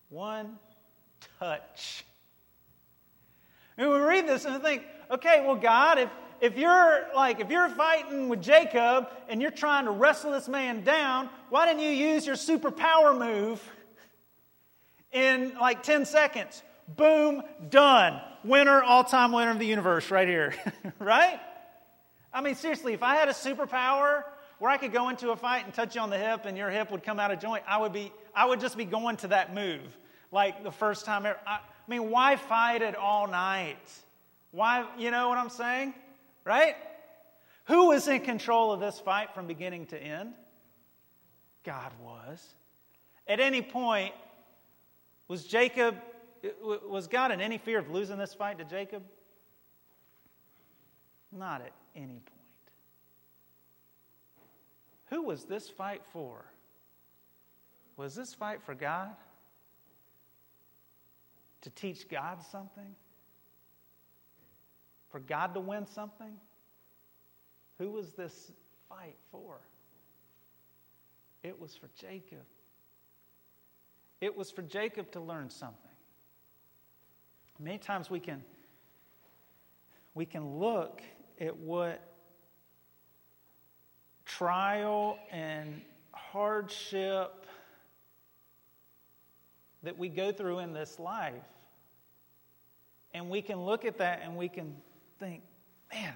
One 0.10 0.60
touch. 1.40 2.06
And 3.78 3.90
we 3.90 3.98
read 3.98 4.28
this 4.28 4.46
and 4.46 4.62
think, 4.64 4.84
okay, 5.12 5.44
well, 5.46 5.56
God, 5.56 6.00
if, 6.00 6.10
if 6.42 6.58
you're 6.58 7.06
like 7.16 7.40
if 7.40 7.50
you're 7.50 7.70
fighting 7.70 8.30
with 8.30 8.42
Jacob 8.42 9.08
and 9.30 9.42
you're 9.42 9.52
trying 9.52 9.86
to 9.86 9.92
wrestle 9.92 10.32
this 10.32 10.48
man 10.48 10.84
down, 10.84 11.30
why 11.50 11.66
didn't 11.66 11.82
you 11.82 11.90
use 11.90 12.26
your 12.26 12.36
superpower 12.36 13.18
move 13.18 13.62
in 15.12 15.54
like 15.60 15.84
10 15.84 16.06
seconds? 16.06 16.62
Boom, 16.96 17.42
done. 17.70 18.22
Winner, 18.44 18.84
all-time 18.84 19.32
winner 19.32 19.52
of 19.52 19.60
the 19.60 19.66
universe 19.66 20.12
right 20.12 20.28
here. 20.28 20.54
right? 21.00 21.40
I 22.32 22.42
mean, 22.42 22.56
seriously, 22.56 22.94
if 22.94 23.02
I 23.02 23.16
had 23.16 23.28
a 23.28 23.34
superpower 23.34 24.24
where 24.60 24.70
I 24.70 24.78
could 24.78 24.94
go 24.94 25.10
into 25.10 25.32
a 25.32 25.36
fight 25.36 25.66
and 25.66 25.74
touch 25.74 25.96
you 25.96 26.02
on 26.02 26.10
the 26.10 26.18
hip 26.18 26.46
and 26.46 26.58
your 26.58 26.70
hip 26.70 26.92
would 26.92 27.04
come 27.04 27.20
out 27.20 27.32
of 27.32 27.40
joint, 27.40 27.64
I 27.68 27.78
would 27.78 27.94
be 27.94 28.12
I 28.36 28.46
would 28.46 28.60
just 28.60 28.78
be 28.78 28.86
going 28.86 29.18
to 29.18 29.30
that 29.30 29.56
move. 29.56 29.98
Like 30.32 30.64
the 30.64 30.72
first 30.72 31.06
time 31.06 31.26
ever. 31.26 31.40
I, 31.48 31.60
I 31.88 31.92
mean, 31.92 32.10
why 32.10 32.36
fight 32.36 32.82
it 32.82 32.96
all 32.96 33.28
night? 33.28 33.78
Why, 34.52 34.86
you 34.98 35.12
know 35.12 35.30
what 35.30 35.38
I'm 35.38 35.50
saying? 35.50 35.94
Right? 36.44 36.76
Who 37.66 37.88
was 37.88 38.08
in 38.08 38.22
control 38.22 38.72
of 38.72 38.80
this 38.80 39.00
fight 39.00 39.34
from 39.34 39.48
beginning 39.48 39.88
to 39.88 40.02
end? 40.02 40.34
God 41.64 41.92
was. 42.02 42.54
At 43.28 43.40
any 43.40 43.62
point, 43.62 44.14
was 45.28 45.44
Jacob, 45.44 45.96
was 46.62 47.08
God 47.08 47.32
in 47.32 47.42
any 47.42 47.58
fear 47.58 47.80
of 47.80 47.90
losing 47.90 48.18
this 48.18 48.34
fight 48.34 48.60
to 48.60 48.66
Jacob? 48.66 49.04
Not 51.32 51.62
at 51.62 51.72
any 51.96 52.08
point. 52.08 52.30
Who 55.10 55.24
was 55.24 55.46
this 55.46 55.70
fight 55.70 56.02
for? 56.14 56.46
Was 57.98 58.16
this 58.16 58.34
fight 58.34 58.62
for 58.64 58.76
God? 58.76 59.16
To 61.66 61.72
teach 61.72 62.08
God 62.08 62.44
something? 62.52 62.94
For 65.10 65.20
God 65.20 65.56
to 65.56 65.60
win 65.60 65.88
something? 65.88 66.34
Who 67.80 67.90
was 67.90 68.12
this 68.14 68.52
fight 68.88 69.16
for? 69.32 69.58
It 71.42 71.60
was 71.60 71.76
for 71.76 71.90
Jacob. 72.00 72.44
It 74.22 74.38
was 74.38 74.52
for 74.52 74.62
Jacob 74.62 75.12
to 75.14 75.20
learn 75.20 75.50
something. 75.50 75.80
Many 77.60 77.80
times 77.80 78.12
we 78.12 78.20
can 78.20 78.44
we 80.14 80.28
can 80.28 80.60
look 80.60 81.02
at 81.42 81.58
what 81.58 82.00
trial 84.24 85.18
and 85.32 85.82
hardship 86.14 87.48
that 89.82 89.98
we 89.98 90.10
go 90.10 90.32
through 90.32 90.60
in 90.60 90.72
this 90.72 91.00
life. 91.00 91.34
And 93.16 93.30
we 93.30 93.42
can 93.42 93.64
look 93.64 93.86
at 93.86 93.98
that 94.00 94.24
and 94.26 94.36
we 94.36 94.50
can 94.50 94.76
think, 95.20 95.42
man, 95.94 96.12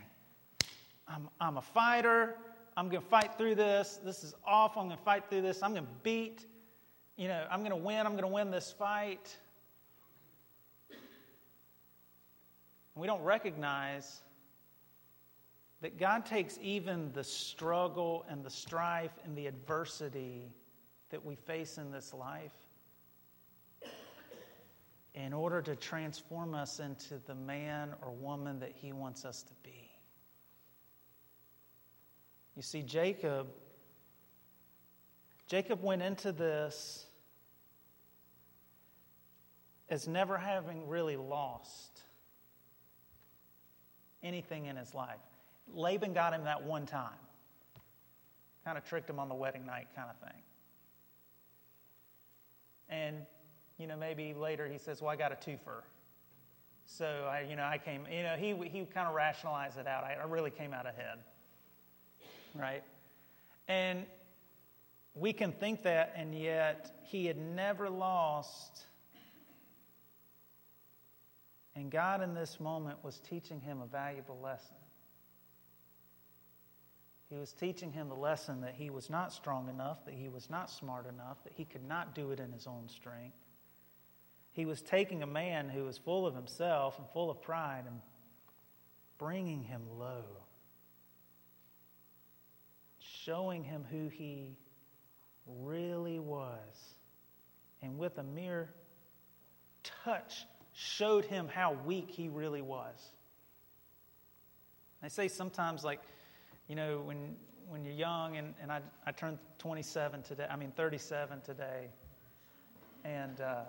I'm, 1.08 1.30
I'm 1.40 1.56
a 1.56 1.62
fighter. 1.62 2.36
I'm 2.76 2.90
going 2.90 3.02
to 3.02 3.08
fight 3.08 3.38
through 3.38 3.56
this. 3.56 4.02
This 4.04 4.22
is 4.22 4.36
awful. 4.46 4.82
I'm 4.82 4.90
going 4.90 4.98
to 4.98 5.04
fight 5.06 5.30
through 5.30 5.44
this. 5.44 5.64
I'm 5.64 5.72
going 5.72 5.86
to 5.86 5.92
beat, 6.04 6.46
you 7.16 7.30
know, 7.30 7.48
I'm 7.50 7.60
going 7.60 7.72
to 7.72 7.78
win. 7.78 8.06
I'm 8.06 8.18
going 8.18 8.24
to 8.24 8.28
win 8.28 8.52
this 8.52 8.76
fight. 8.78 9.34
We 12.96 13.08
don't 13.08 13.24
recognize 13.24 14.20
that 15.80 15.98
God 15.98 16.26
takes 16.26 16.60
even 16.62 17.14
the 17.14 17.24
struggle 17.24 18.26
and 18.28 18.44
the 18.44 18.50
strife 18.50 19.18
and 19.24 19.38
the 19.38 19.48
adversity 19.48 20.52
that 21.12 21.24
we 21.26 21.36
face 21.36 21.78
in 21.78 21.94
this 21.94 22.14
life 22.14 22.52
in 25.20 25.34
order 25.34 25.62
to 25.62 25.76
transform 25.76 26.54
us 26.54 26.80
into 26.80 27.20
the 27.28 27.36
man 27.36 27.94
or 28.02 28.12
woman 28.12 28.60
that 28.60 28.72
He 28.74 28.94
wants 28.94 29.26
us 29.26 29.44
to 29.44 29.54
be. 29.64 29.92
You 32.56 32.62
see, 32.62 32.82
Jacob, 32.82 33.48
Jacob 35.48 35.84
went 35.84 36.02
into 36.02 36.32
this 36.32 37.06
as 39.90 40.08
never 40.08 40.38
having 40.38 40.88
really 40.88 41.18
lost 41.18 42.02
anything 44.22 44.66
in 44.66 44.76
his 44.76 44.94
life. 44.94 45.18
Laban 45.74 46.14
got 46.14 46.34
him 46.34 46.44
that 46.44 46.64
one 46.64 46.86
time. 46.86 47.10
Kind 48.66 48.78
of 48.78 48.86
tricked 48.86 49.10
him 49.10 49.20
on 49.20 49.30
the 49.30 49.36
wedding 49.36 49.66
night, 49.66 49.88
kind 49.96 50.10
of 50.10 50.30
thing. 50.30 50.42
And, 52.90 53.18
you 53.80 53.88
know, 53.88 53.98
maybe 53.98 54.34
later 54.34 54.68
he 54.68 54.78
says, 54.78 55.02
Well, 55.02 55.10
I 55.10 55.16
got 55.16 55.32
a 55.32 55.36
twofer. 55.36 55.82
So, 56.86 57.28
I, 57.32 57.46
you 57.50 57.56
know, 57.56 57.64
I 57.64 57.78
came, 57.78 58.06
you 58.12 58.24
know, 58.24 58.36
he, 58.36 58.54
he 58.68 58.84
kind 58.86 59.08
of 59.08 59.14
rationalized 59.14 59.78
it 59.78 59.88
out. 59.88 60.04
I, 60.04 60.18
I 60.20 60.26
really 60.26 60.50
came 60.50 60.74
out 60.74 60.88
ahead. 60.88 61.20
Right? 62.56 62.84
And 63.68 64.06
we 65.14 65.34
can 65.34 65.52
think 65.52 65.84
that, 65.84 66.14
and 66.16 66.34
yet 66.34 66.92
he 67.04 67.28
had 67.28 67.38
never 67.38 67.90
lost. 67.90 68.86
And 71.76 71.92
God, 71.92 72.24
in 72.24 72.34
this 72.34 72.60
moment, 72.60 73.04
was 73.04 73.20
teaching 73.20 73.62
him 73.62 73.82
a 73.82 73.86
valuable 73.86 74.40
lesson. 74.42 74.76
He 77.30 77.38
was 77.38 77.54
teaching 77.54 77.92
him 77.92 78.10
the 78.10 78.16
lesson 78.16 78.62
that 78.62 78.74
he 78.76 78.90
was 78.90 79.12
not 79.12 79.32
strong 79.32 79.70
enough, 79.70 80.04
that 80.06 80.16
he 80.16 80.28
was 80.28 80.50
not 80.50 80.72
smart 80.72 81.06
enough, 81.08 81.44
that 81.44 81.54
he 81.56 81.66
could 81.66 81.88
not 81.88 82.16
do 82.16 82.32
it 82.32 82.40
in 82.40 82.52
his 82.52 82.66
own 82.66 82.90
strength. 82.90 83.38
He 84.60 84.66
was 84.66 84.82
taking 84.82 85.24
a 85.24 85.26
man 85.26 85.70
who 85.70 85.86
was 85.86 85.98
full 85.98 86.28
of 86.28 86.36
himself 86.36 87.00
and 87.00 87.08
full 87.14 87.32
of 87.32 87.42
pride 87.42 87.86
and 87.88 88.02
bringing 89.18 89.64
him 89.64 89.82
low, 89.98 90.26
showing 93.24 93.64
him 93.64 93.86
who 93.90 94.10
he 94.10 94.58
really 95.48 96.20
was. 96.20 96.60
And 97.82 97.98
with 97.98 98.18
a 98.18 98.24
mere 98.24 98.70
touch, 100.04 100.46
showed 100.74 101.24
him 101.24 101.48
how 101.48 101.78
weak 101.86 102.10
he 102.12 102.28
really 102.28 102.62
was. 102.62 103.12
I 105.02 105.08
say 105.08 105.30
sometimes, 105.30 105.86
like, 105.86 106.02
you 106.68 106.76
know, 106.76 107.00
when, 107.06 107.38
when 107.70 107.86
you're 107.86 107.94
young, 107.94 108.36
and, 108.36 108.54
and 108.62 108.74
I, 108.74 108.82
I 109.08 109.14
turned 109.14 109.38
27 109.60 110.22
today, 110.24 110.48
I 110.52 110.58
mean 110.58 110.74
37 110.76 111.40
today, 111.46 111.88
and 113.06 113.40
uh, 113.40 113.64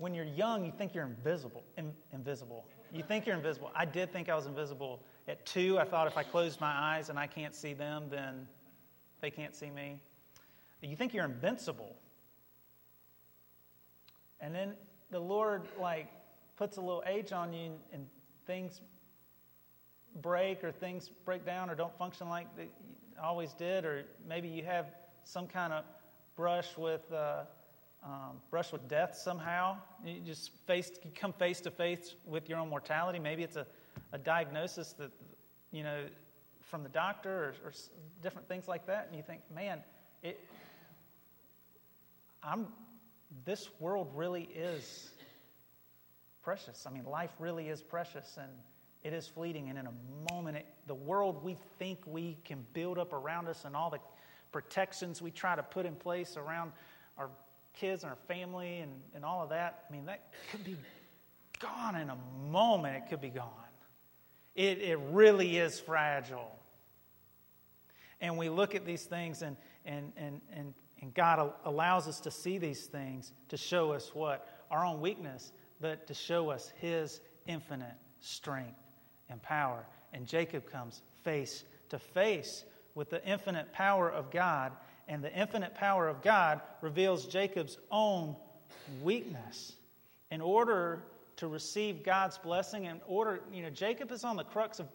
when 0.00 0.14
you're 0.14 0.24
young, 0.24 0.64
you 0.64 0.72
think 0.72 0.94
you're 0.94 1.04
invisible. 1.04 1.62
In, 1.76 1.92
invisible. 2.12 2.64
You 2.90 3.02
think 3.02 3.26
you're 3.26 3.36
invisible. 3.36 3.70
I 3.76 3.84
did 3.84 4.10
think 4.12 4.30
I 4.30 4.34
was 4.34 4.46
invisible. 4.46 5.02
At 5.28 5.44
two, 5.44 5.78
I 5.78 5.84
thought 5.84 6.06
if 6.06 6.16
I 6.16 6.22
closed 6.22 6.58
my 6.58 6.72
eyes 6.72 7.10
and 7.10 7.18
I 7.18 7.26
can't 7.26 7.54
see 7.54 7.74
them, 7.74 8.06
then 8.10 8.48
they 9.20 9.30
can't 9.30 9.54
see 9.54 9.70
me. 9.70 10.00
You 10.80 10.96
think 10.96 11.12
you're 11.12 11.26
invincible. 11.26 11.94
And 14.40 14.54
then 14.54 14.72
the 15.10 15.20
Lord, 15.20 15.68
like, 15.78 16.08
puts 16.56 16.78
a 16.78 16.80
little 16.80 17.04
age 17.06 17.32
on 17.32 17.52
you 17.52 17.72
and 17.92 18.06
things 18.46 18.80
break 20.22 20.64
or 20.64 20.72
things 20.72 21.10
break 21.26 21.44
down 21.44 21.68
or 21.68 21.74
don't 21.74 21.96
function 21.98 22.30
like 22.30 22.46
they 22.56 22.68
always 23.22 23.52
did, 23.52 23.84
or 23.84 24.04
maybe 24.26 24.48
you 24.48 24.64
have 24.64 24.86
some 25.24 25.46
kind 25.46 25.74
of 25.74 25.84
brush 26.36 26.78
with 26.78 27.12
uh, 27.12 27.42
um, 28.02 28.40
brush 28.50 28.72
with 28.72 28.88
death 28.88 29.16
somehow. 29.16 29.76
You 30.04 30.20
just 30.24 30.50
face 30.66 30.90
you 31.04 31.10
come 31.14 31.32
face 31.32 31.60
to 31.62 31.70
face 31.70 32.14
with 32.24 32.48
your 32.48 32.58
own 32.58 32.68
mortality. 32.68 33.18
Maybe 33.18 33.42
it's 33.42 33.56
a, 33.56 33.66
a 34.12 34.18
diagnosis 34.18 34.94
that 34.94 35.10
you 35.70 35.82
know 35.82 36.04
from 36.60 36.82
the 36.82 36.88
doctor 36.88 37.30
or, 37.30 37.68
or 37.68 37.72
different 38.22 38.48
things 38.48 38.68
like 38.68 38.86
that, 38.86 39.06
and 39.08 39.16
you 39.16 39.22
think, 39.22 39.40
man, 39.54 39.80
it, 40.22 40.40
I'm 42.42 42.68
this 43.44 43.68
world 43.78 44.10
really 44.14 44.48
is 44.54 45.10
precious. 46.42 46.86
I 46.86 46.90
mean, 46.90 47.04
life 47.04 47.30
really 47.38 47.68
is 47.68 47.82
precious, 47.82 48.38
and 48.40 48.50
it 49.02 49.12
is 49.12 49.26
fleeting, 49.26 49.68
and 49.68 49.78
in 49.78 49.86
a 49.86 50.32
moment, 50.32 50.56
it, 50.58 50.66
the 50.86 50.94
world 50.94 51.44
we 51.44 51.56
think 51.78 51.98
we 52.06 52.38
can 52.44 52.64
build 52.72 52.98
up 52.98 53.12
around 53.12 53.48
us 53.48 53.64
and 53.64 53.76
all 53.76 53.90
the 53.90 54.00
protections 54.52 55.22
we 55.22 55.30
try 55.30 55.54
to 55.54 55.62
put 55.62 55.86
in 55.86 55.94
place 55.94 56.36
around 56.36 56.72
our 57.18 57.28
kids 57.74 58.02
and 58.02 58.10
our 58.10 58.18
family 58.28 58.78
and, 58.78 58.92
and 59.14 59.24
all 59.24 59.42
of 59.42 59.50
that, 59.50 59.84
I 59.88 59.92
mean, 59.92 60.06
that 60.06 60.32
could 60.50 60.64
be 60.64 60.76
gone 61.60 61.96
in 61.96 62.10
a 62.10 62.16
moment. 62.50 62.96
It 62.96 63.10
could 63.10 63.20
be 63.20 63.30
gone. 63.30 63.46
It, 64.54 64.78
it 64.78 64.98
really 65.10 65.56
is 65.58 65.78
fragile. 65.78 66.50
And 68.20 68.36
we 68.36 68.48
look 68.48 68.74
at 68.74 68.84
these 68.84 69.04
things, 69.04 69.42
and, 69.42 69.56
and, 69.84 70.12
and, 70.16 70.40
and, 70.54 70.74
and 71.00 71.14
God 71.14 71.52
allows 71.64 72.06
us 72.06 72.20
to 72.20 72.30
see 72.30 72.58
these 72.58 72.86
things 72.86 73.32
to 73.48 73.56
show 73.56 73.92
us 73.92 74.10
what? 74.14 74.46
Our 74.70 74.84
own 74.84 75.00
weakness, 75.00 75.52
but 75.80 76.06
to 76.08 76.14
show 76.14 76.50
us 76.50 76.72
His 76.76 77.20
infinite 77.46 77.94
strength 78.20 78.78
and 79.30 79.40
power. 79.42 79.86
And 80.12 80.26
Jacob 80.26 80.70
comes 80.70 81.02
face 81.22 81.64
to 81.88 81.98
face 81.98 82.64
with 82.94 83.10
the 83.10 83.24
infinite 83.24 83.72
power 83.72 84.10
of 84.10 84.30
God, 84.30 84.72
and 85.10 85.22
the 85.22 85.34
infinite 85.34 85.74
power 85.74 86.08
of 86.08 86.22
God 86.22 86.60
reveals 86.80 87.26
Jacob's 87.26 87.76
own 87.90 88.36
weakness. 89.02 89.72
In 90.30 90.40
order 90.40 91.02
to 91.36 91.48
receive 91.48 92.04
God's 92.04 92.38
blessing, 92.38 92.84
in 92.84 93.00
order, 93.06 93.40
you 93.52 93.62
know, 93.62 93.70
Jacob 93.70 94.12
is 94.12 94.22
on 94.22 94.36
the 94.36 94.44
crux 94.44 94.78
of 94.78 94.86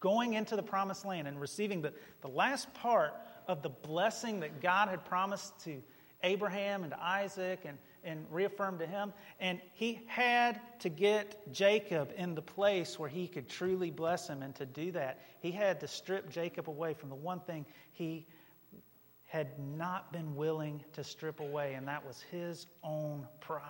going 0.00 0.32
into 0.32 0.56
the 0.56 0.62
promised 0.62 1.04
land 1.04 1.28
and 1.28 1.38
receiving 1.38 1.82
the, 1.82 1.92
the 2.22 2.28
last 2.28 2.72
part 2.72 3.12
of 3.48 3.62
the 3.62 3.68
blessing 3.68 4.40
that 4.40 4.62
God 4.62 4.88
had 4.88 5.04
promised 5.04 5.60
to 5.64 5.82
Abraham 6.22 6.82
and 6.82 6.92
to 6.92 7.02
Isaac 7.02 7.60
and 7.66 7.76
and 8.04 8.26
reaffirmed 8.30 8.78
to 8.78 8.86
him. 8.86 9.12
And 9.40 9.60
he 9.72 10.00
had 10.06 10.60
to 10.80 10.88
get 10.88 11.52
Jacob 11.52 12.12
in 12.16 12.34
the 12.34 12.42
place 12.42 12.98
where 12.98 13.08
he 13.08 13.26
could 13.26 13.48
truly 13.48 13.90
bless 13.90 14.28
him. 14.28 14.42
And 14.42 14.54
to 14.56 14.66
do 14.66 14.90
that, 14.92 15.20
he 15.40 15.50
had 15.50 15.80
to 15.80 15.88
strip 15.88 16.30
Jacob 16.30 16.68
away 16.68 16.94
from 16.94 17.08
the 17.08 17.14
one 17.14 17.40
thing 17.40 17.66
he 17.92 18.26
had 19.30 19.58
not 19.60 20.12
been 20.12 20.34
willing 20.34 20.82
to 20.92 21.04
strip 21.04 21.38
away, 21.38 21.74
and 21.74 21.86
that 21.86 22.04
was 22.04 22.20
his 22.32 22.66
own 22.82 23.26
pride. 23.40 23.62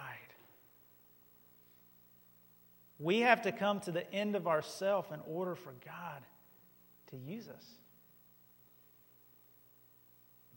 We 2.99 3.21
have 3.21 3.43
to 3.43 3.53
come 3.53 3.81
to 3.81 3.93
the 3.93 4.11
end 4.13 4.37
of 4.37 4.49
ourself 4.49 5.13
in 5.13 5.21
order 5.27 5.55
for 5.55 5.75
God 5.85 6.23
to 7.11 7.17
use 7.19 7.47
us. 7.49 7.65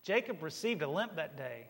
Jacob 0.03 0.41
received 0.41 0.81
a 0.81 0.87
limp 0.87 1.17
that 1.17 1.37
day 1.37 1.67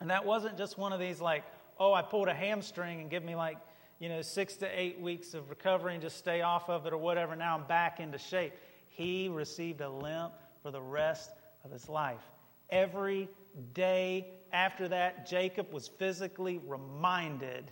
And 0.00 0.10
that 0.10 0.26
wasn't 0.26 0.58
just 0.58 0.76
one 0.76 0.92
of 0.92 1.00
these 1.00 1.20
like, 1.20 1.44
oh, 1.78 1.94
I 1.94 2.02
pulled 2.02 2.28
a 2.28 2.34
hamstring 2.34 3.00
and 3.00 3.10
give 3.10 3.24
me 3.24 3.34
like, 3.34 3.58
you 3.98 4.08
know, 4.08 4.22
six 4.22 4.56
to 4.56 4.66
eight 4.66 5.00
weeks 5.00 5.34
of 5.34 5.48
recovery 5.48 5.94
and 5.94 6.02
just 6.02 6.18
stay 6.18 6.42
off 6.42 6.68
of 6.68 6.86
it 6.86 6.92
or 6.92 6.98
whatever. 6.98 7.34
Now 7.36 7.56
I'm 7.56 7.66
back 7.66 8.00
into 8.00 8.18
shape. 8.18 8.52
He 8.88 9.28
received 9.28 9.80
a 9.80 9.88
limp 9.88 10.34
for 10.62 10.70
the 10.70 10.82
rest 10.82 11.30
of 11.64 11.70
his 11.70 11.88
life. 11.88 12.22
Every 12.70 13.28
day 13.72 14.26
after 14.52 14.88
that, 14.88 15.26
Jacob 15.26 15.72
was 15.72 15.88
physically 15.88 16.60
reminded 16.66 17.70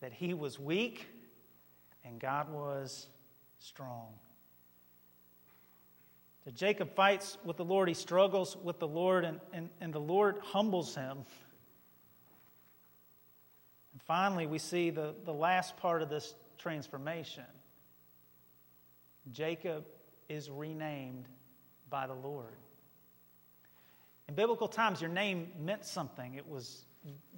that 0.00 0.12
he 0.12 0.34
was 0.34 0.58
weak 0.58 1.06
and 2.04 2.20
God 2.20 2.52
was 2.52 3.08
strong. 3.58 4.08
So 6.44 6.50
Jacob 6.50 6.94
fights 6.94 7.38
with 7.44 7.56
the 7.56 7.64
Lord, 7.64 7.88
he 7.88 7.94
struggles 7.94 8.56
with 8.62 8.78
the 8.78 8.86
Lord, 8.86 9.24
and, 9.24 9.40
and, 9.52 9.70
and 9.80 9.94
the 9.94 10.00
Lord 10.00 10.36
humbles 10.42 10.94
him. 10.94 11.24
And 13.92 14.02
finally, 14.02 14.46
we 14.46 14.58
see 14.58 14.90
the, 14.90 15.14
the 15.24 15.32
last 15.32 15.76
part 15.78 16.02
of 16.02 16.10
this 16.10 16.34
transformation. 16.58 17.44
Jacob 19.32 19.86
is 20.28 20.50
renamed 20.50 21.24
by 21.88 22.06
the 22.06 22.14
Lord. 22.14 22.56
In 24.28 24.34
biblical 24.34 24.68
times, 24.68 25.00
your 25.00 25.10
name 25.10 25.48
meant 25.60 25.84
something. 25.84 26.34
It 26.34 26.48
was 26.48 26.84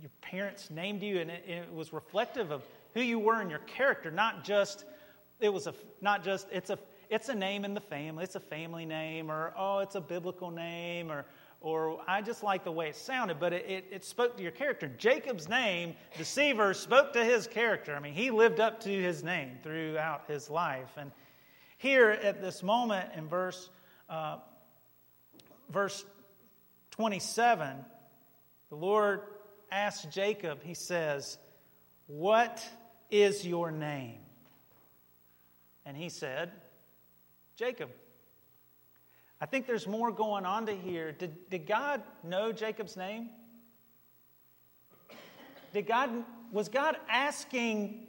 your 0.01 0.11
parents 0.21 0.71
named 0.71 1.03
you, 1.03 1.21
and 1.21 1.31
it, 1.31 1.45
it 1.47 1.73
was 1.73 1.93
reflective 1.93 2.51
of 2.51 2.63
who 2.95 3.01
you 3.01 3.19
were 3.19 3.41
and 3.41 3.51
your 3.51 3.61
character, 3.61 4.11
not 4.11 4.45
just 4.45 4.85
it 5.41 5.53
was 5.53 5.67
a 5.67 5.75
not 6.01 6.25
just 6.25 6.47
it's 6.53 6.71
a 6.71 6.79
it's 7.11 7.29
a 7.29 7.35
name 7.35 7.65
in 7.65 7.75
the 7.75 7.81
family, 7.81 8.25
it's 8.25 8.37
a 8.37 8.41
family 8.41 8.85
name, 8.85 9.31
or 9.31 9.53
oh, 9.57 9.81
it's 9.81 9.95
a 9.95 10.01
biblical 10.01 10.51
name, 10.51 11.11
or 11.11 11.25
or 11.61 12.01
I 12.07 12.23
just 12.23 12.43
like 12.43 12.65
the 12.65 12.73
way 12.73 12.89
it 12.89 12.97
sounded, 12.97 13.41
but 13.41 13.53
it, 13.53 13.65
it, 13.69 13.85
it, 13.91 14.05
spoke 14.05 14.37
to 14.37 14.43
your 14.43 14.53
character. 14.53 14.89
Jacob's 14.99 15.49
name, 15.49 15.95
deceiver, 16.17 16.75
spoke 16.75 17.13
to 17.15 17.25
his 17.25 17.47
character. 17.47 17.97
I 17.97 17.99
mean, 17.99 18.13
he 18.13 18.31
lived 18.31 18.61
up 18.61 18.79
to 18.81 18.91
his 18.91 19.25
name 19.25 19.59
throughout 19.63 20.25
his 20.29 20.51
life. 20.51 20.91
And 20.97 21.11
here 21.79 22.11
at 22.11 22.41
this 22.41 22.63
moment 22.63 23.09
in 23.17 23.27
verse, 23.27 23.71
uh, 24.09 24.37
verse 25.71 26.05
27, 26.97 27.77
the 28.71 28.77
Lord 28.77 29.21
asks 29.71 30.07
Jacob, 30.07 30.63
he 30.63 30.75
says, 30.75 31.39
What 32.07 32.67
is 33.11 33.47
your 33.47 33.71
name? 33.71 34.19
And 35.85 35.97
he 35.97 36.09
said, 36.09 36.51
Jacob. 37.57 37.91
I 39.41 39.47
think 39.47 39.67
there's 39.67 39.87
more 39.87 40.11
going 40.11 40.47
on 40.47 40.67
to 40.67 40.73
here. 40.75 41.13
Did, 41.13 41.51
did 41.51 41.67
God 41.67 42.03
know 42.25 42.53
Jacob's 42.53 42.97
name? 42.97 43.29
Did 45.75 45.87
God, 45.87 46.11
was 46.53 46.71
God 46.71 46.97
asking 47.11 48.07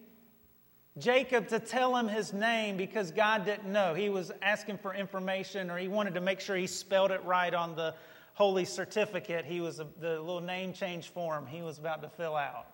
Jacob 0.97 1.49
to 1.49 1.59
tell 1.59 1.95
him 1.97 2.07
his 2.07 2.31
name 2.31 2.77
because 2.77 3.11
God 3.11 3.43
didn't 3.43 3.69
know? 3.69 3.93
He 3.93 4.07
was 4.07 4.31
asking 4.41 4.77
for 4.77 4.95
information 4.95 5.69
or 5.69 5.77
he 5.77 5.89
wanted 5.89 6.13
to 6.13 6.21
make 6.21 6.39
sure 6.39 6.55
he 6.55 6.67
spelled 6.67 7.11
it 7.11 7.23
right 7.25 7.53
on 7.53 7.75
the 7.75 7.93
holy 8.37 8.65
certificate. 8.65 9.45
He 9.45 9.61
was 9.61 9.79
a, 9.79 9.87
the 9.99 10.19
little 10.19 10.41
name 10.41 10.71
change 10.71 11.09
form 11.09 11.47
he 11.47 11.63
was 11.63 11.79
about 11.79 12.03
to 12.03 12.09
fill 12.09 12.35
out. 12.35 12.67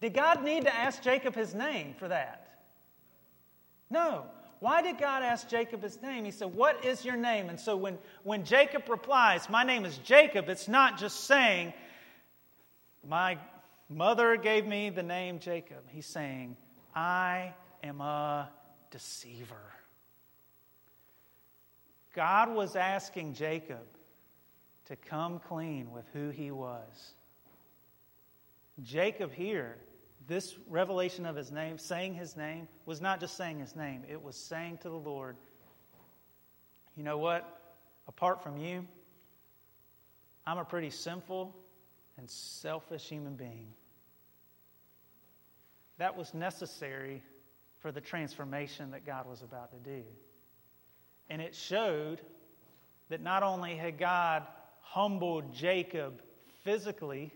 Did 0.00 0.14
God 0.14 0.44
need 0.44 0.64
to 0.64 0.74
ask 0.74 1.02
Jacob 1.02 1.34
his 1.34 1.56
name 1.56 1.94
for 1.98 2.06
that? 2.06 2.46
No. 3.90 4.26
Why 4.60 4.80
did 4.80 4.98
God 4.98 5.24
ask 5.24 5.48
Jacob 5.48 5.82
his 5.82 6.00
name? 6.00 6.24
He 6.24 6.30
said, 6.30 6.54
What 6.54 6.84
is 6.84 7.04
your 7.04 7.16
name? 7.16 7.48
And 7.48 7.58
so 7.58 7.76
when, 7.76 7.98
when 8.22 8.44
Jacob 8.44 8.88
replies, 8.88 9.50
My 9.50 9.64
name 9.64 9.84
is 9.84 9.98
Jacob, 9.98 10.48
it's 10.48 10.68
not 10.68 10.96
just 10.96 11.24
saying, 11.24 11.72
My 13.04 13.38
mother 13.88 14.36
gave 14.36 14.68
me 14.68 14.90
the 14.90 15.02
name 15.02 15.40
Jacob. 15.40 15.82
He's 15.88 16.06
saying, 16.06 16.56
I 16.94 17.54
am 17.82 18.00
a 18.00 18.48
deceiver. 18.92 19.56
God 22.14 22.54
was 22.54 22.76
asking 22.76 23.34
Jacob 23.34 23.86
to 24.86 24.96
come 24.96 25.38
clean 25.38 25.92
with 25.92 26.04
who 26.12 26.30
he 26.30 26.50
was. 26.50 27.14
Jacob 28.82 29.32
here 29.32 29.76
this 30.30 30.54
revelation 30.68 31.26
of 31.26 31.34
his 31.34 31.50
name, 31.50 31.76
saying 31.76 32.14
his 32.14 32.36
name, 32.36 32.68
was 32.86 33.00
not 33.00 33.18
just 33.18 33.36
saying 33.36 33.58
his 33.58 33.74
name, 33.74 34.04
it 34.08 34.22
was 34.22 34.36
saying 34.36 34.78
to 34.78 34.88
the 34.88 34.94
Lord, 34.94 35.36
You 36.96 37.02
know 37.02 37.18
what? 37.18 37.58
Apart 38.06 38.40
from 38.40 38.56
you, 38.56 38.86
I'm 40.46 40.58
a 40.58 40.64
pretty 40.64 40.90
sinful 40.90 41.52
and 42.16 42.30
selfish 42.30 43.08
human 43.08 43.34
being. 43.34 43.74
That 45.98 46.16
was 46.16 46.32
necessary 46.32 47.24
for 47.80 47.90
the 47.90 48.00
transformation 48.00 48.92
that 48.92 49.04
God 49.04 49.28
was 49.28 49.42
about 49.42 49.72
to 49.72 49.78
do. 49.78 50.02
And 51.30 51.40
it 51.40 51.54
showed 51.54 52.20
that 53.08 53.22
not 53.22 53.42
only 53.42 53.76
had 53.76 53.98
God 53.98 54.42
humbled 54.80 55.54
Jacob 55.54 56.20
physically 56.64 57.32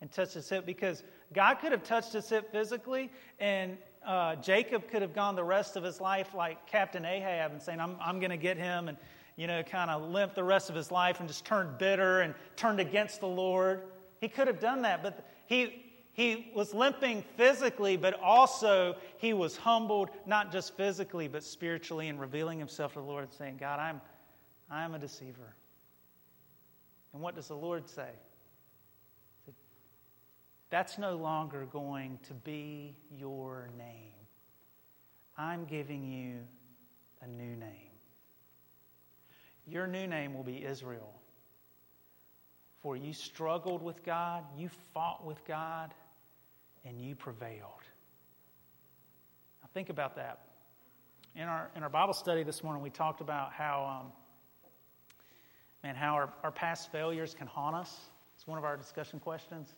and 0.00 0.10
touched 0.10 0.34
his 0.34 0.48
hip, 0.48 0.66
because 0.66 1.04
God 1.32 1.54
could 1.54 1.72
have 1.72 1.84
touched 1.84 2.12
his 2.12 2.28
hip 2.28 2.50
physically, 2.52 3.10
and 3.38 3.78
uh, 4.04 4.36
Jacob 4.36 4.88
could 4.88 5.02
have 5.02 5.14
gone 5.14 5.36
the 5.36 5.44
rest 5.44 5.76
of 5.76 5.82
his 5.82 6.00
life 6.00 6.34
like 6.34 6.66
Captain 6.66 7.04
Ahab 7.04 7.52
and 7.52 7.62
saying, 7.62 7.80
I'm, 7.80 7.96
I'm 8.00 8.18
going 8.18 8.30
to 8.30 8.36
get 8.36 8.56
him, 8.56 8.88
and, 8.88 8.98
you 9.36 9.46
know, 9.46 9.62
kind 9.62 9.90
of 9.90 10.10
limp 10.10 10.34
the 10.34 10.44
rest 10.44 10.68
of 10.68 10.76
his 10.76 10.90
life 10.90 11.20
and 11.20 11.28
just 11.28 11.44
turned 11.44 11.78
bitter 11.78 12.20
and 12.20 12.34
turned 12.56 12.80
against 12.80 13.20
the 13.20 13.26
Lord. 13.26 13.82
He 14.20 14.28
could 14.28 14.48
have 14.48 14.60
done 14.60 14.82
that, 14.82 15.02
but 15.02 15.24
he, 15.46 15.85
he 16.16 16.50
was 16.54 16.72
limping 16.72 17.22
physically, 17.36 17.98
but 17.98 18.18
also 18.18 18.96
he 19.18 19.34
was 19.34 19.54
humbled, 19.54 20.08
not 20.24 20.50
just 20.50 20.74
physically, 20.74 21.28
but 21.28 21.44
spiritually, 21.44 22.08
and 22.08 22.18
revealing 22.18 22.58
himself 22.58 22.94
to 22.94 23.00
the 23.00 23.04
Lord, 23.04 23.30
saying, 23.34 23.58
God, 23.60 23.78
I'm, 23.78 24.00
I'm 24.70 24.94
a 24.94 24.98
deceiver. 24.98 25.54
And 27.12 27.20
what 27.20 27.34
does 27.34 27.48
the 27.48 27.56
Lord 27.56 27.86
say? 27.86 28.08
That's 30.70 30.96
no 30.96 31.16
longer 31.16 31.66
going 31.70 32.18
to 32.28 32.32
be 32.32 32.96
your 33.14 33.68
name. 33.76 34.14
I'm 35.36 35.66
giving 35.66 36.02
you 36.02 36.38
a 37.20 37.26
new 37.26 37.56
name. 37.56 37.90
Your 39.66 39.86
new 39.86 40.06
name 40.06 40.32
will 40.32 40.44
be 40.44 40.64
Israel. 40.64 41.12
For 42.80 42.96
you 42.96 43.12
struggled 43.12 43.82
with 43.82 44.02
God, 44.02 44.44
you 44.56 44.70
fought 44.94 45.26
with 45.26 45.44
God, 45.44 45.92
and 46.86 47.00
you 47.00 47.14
prevailed. 47.14 47.82
Now, 49.60 49.68
think 49.74 49.90
about 49.90 50.16
that. 50.16 50.40
In 51.34 51.42
our, 51.42 51.70
in 51.74 51.82
our 51.82 51.88
Bible 51.88 52.14
study 52.14 52.42
this 52.44 52.62
morning, 52.62 52.82
we 52.82 52.90
talked 52.90 53.20
about 53.20 53.52
how, 53.52 54.00
um, 54.00 54.12
man, 55.82 55.96
how 55.96 56.14
our, 56.14 56.32
our 56.42 56.52
past 56.52 56.90
failures 56.92 57.34
can 57.34 57.46
haunt 57.46 57.76
us. 57.76 58.00
It's 58.36 58.46
one 58.46 58.56
of 58.56 58.64
our 58.64 58.76
discussion 58.76 59.18
questions. 59.18 59.74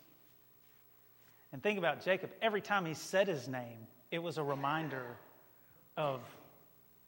And 1.51 1.63
think 1.63 1.79
about 1.79 2.03
Jacob. 2.05 2.29
Every 2.41 2.61
time 2.61 2.85
he 2.85 2.93
said 2.93 3.27
his 3.27 3.47
name, 3.47 3.87
it 4.11 4.19
was 4.19 4.37
a 4.37 4.43
reminder 4.43 5.17
of 5.97 6.21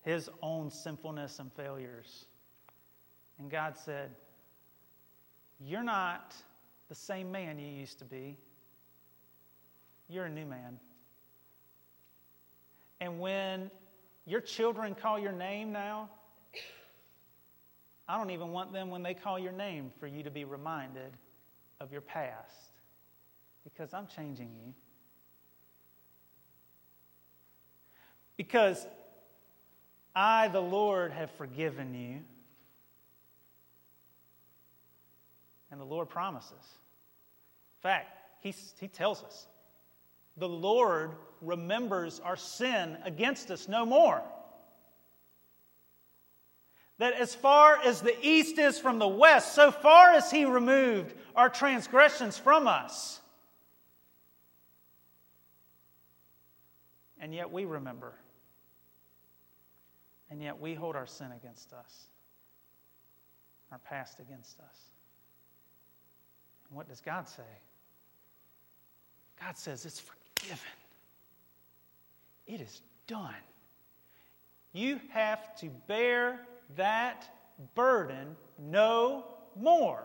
his 0.02 0.30
own 0.42 0.72
sinfulness 0.72 1.40
and 1.40 1.52
failures. 1.54 2.26
And 3.40 3.50
God 3.50 3.78
said, 3.78 4.12
You're 5.60 5.84
not 5.84 6.36
the 6.90 6.96
same 6.96 7.32
man 7.32 7.60
you 7.60 7.68
used 7.68 8.00
to 8.00 8.06
be. 8.06 8.38
You're 10.12 10.26
a 10.26 10.30
new 10.30 10.45
man. 10.45 10.78
And 13.00 13.21
when 13.21 13.71
your 14.26 14.41
children 14.41 14.93
call 14.93 15.17
your 15.17 15.32
name 15.32 15.71
now, 15.71 16.10
I 18.10 18.17
don't 18.17 18.32
even 18.32 18.52
want 18.52 18.74
them 18.74 18.89
when 18.89 19.04
they 19.04 19.13
call 19.13 19.39
your 19.39 19.54
name 19.54 19.89
for 20.02 20.08
you 20.08 20.24
to 20.24 20.30
be 20.30 20.43
reminded 20.43 21.13
of 21.80 21.93
your 21.93 22.02
past 22.02 22.71
because 23.63 23.93
I'm 23.93 24.06
changing 24.06 24.50
you. 24.65 24.74
Because 28.36 28.86
I, 30.13 30.50
the 30.50 30.60
Lord, 30.60 31.13
have 31.13 31.32
forgiven 31.32 31.93
you. 31.93 32.19
And 35.71 35.80
the 35.80 35.86
Lord 35.86 36.10
promises. 36.10 36.52
In 36.52 37.82
fact, 37.82 38.10
he, 38.41 38.54
he 38.80 38.89
tells 38.89 39.24
us 39.24 39.47
the 40.42 40.50
Lord 40.50 41.12
remembers 41.40 42.20
our 42.20 42.36
sin 42.36 42.98
against 43.06 43.52
us 43.52 43.68
no 43.68 43.86
more. 43.86 44.22
That 46.98 47.14
as 47.14 47.34
far 47.36 47.78
as 47.78 48.02
the 48.02 48.16
east 48.26 48.58
is 48.58 48.80
from 48.80 48.98
the 48.98 49.08
west, 49.08 49.54
so 49.54 49.72
far 49.72 50.10
as 50.10 50.32
He 50.32 50.46
removed 50.46 51.14
our 51.36 51.48
transgressions 51.48 52.40
from 52.40 52.68
us. 52.68 53.20
And 57.20 57.36
yet 57.36 57.52
we 57.52 57.66
remember. 57.66 58.14
And 60.32 60.42
yet 60.42 60.60
we 60.60 60.74
hold 60.74 60.96
our 60.96 61.06
sin 61.06 61.32
against 61.32 61.72
us, 61.72 62.08
our 63.72 63.78
past 63.78 64.20
against 64.20 64.60
us. 64.60 64.78
what 66.72 66.88
does 66.88 67.02
God 67.02 67.30
say? 67.30 67.44
God 69.40 69.56
says 69.56 69.86
it's. 69.86 70.02
It 72.48 72.62
is 72.62 72.82
done. 73.08 73.34
You 74.74 75.00
have 75.10 75.56
to 75.58 75.70
bear 75.88 76.40
that 76.76 77.28
burden 77.76 78.36
no 78.60 79.26
more. 79.56 80.04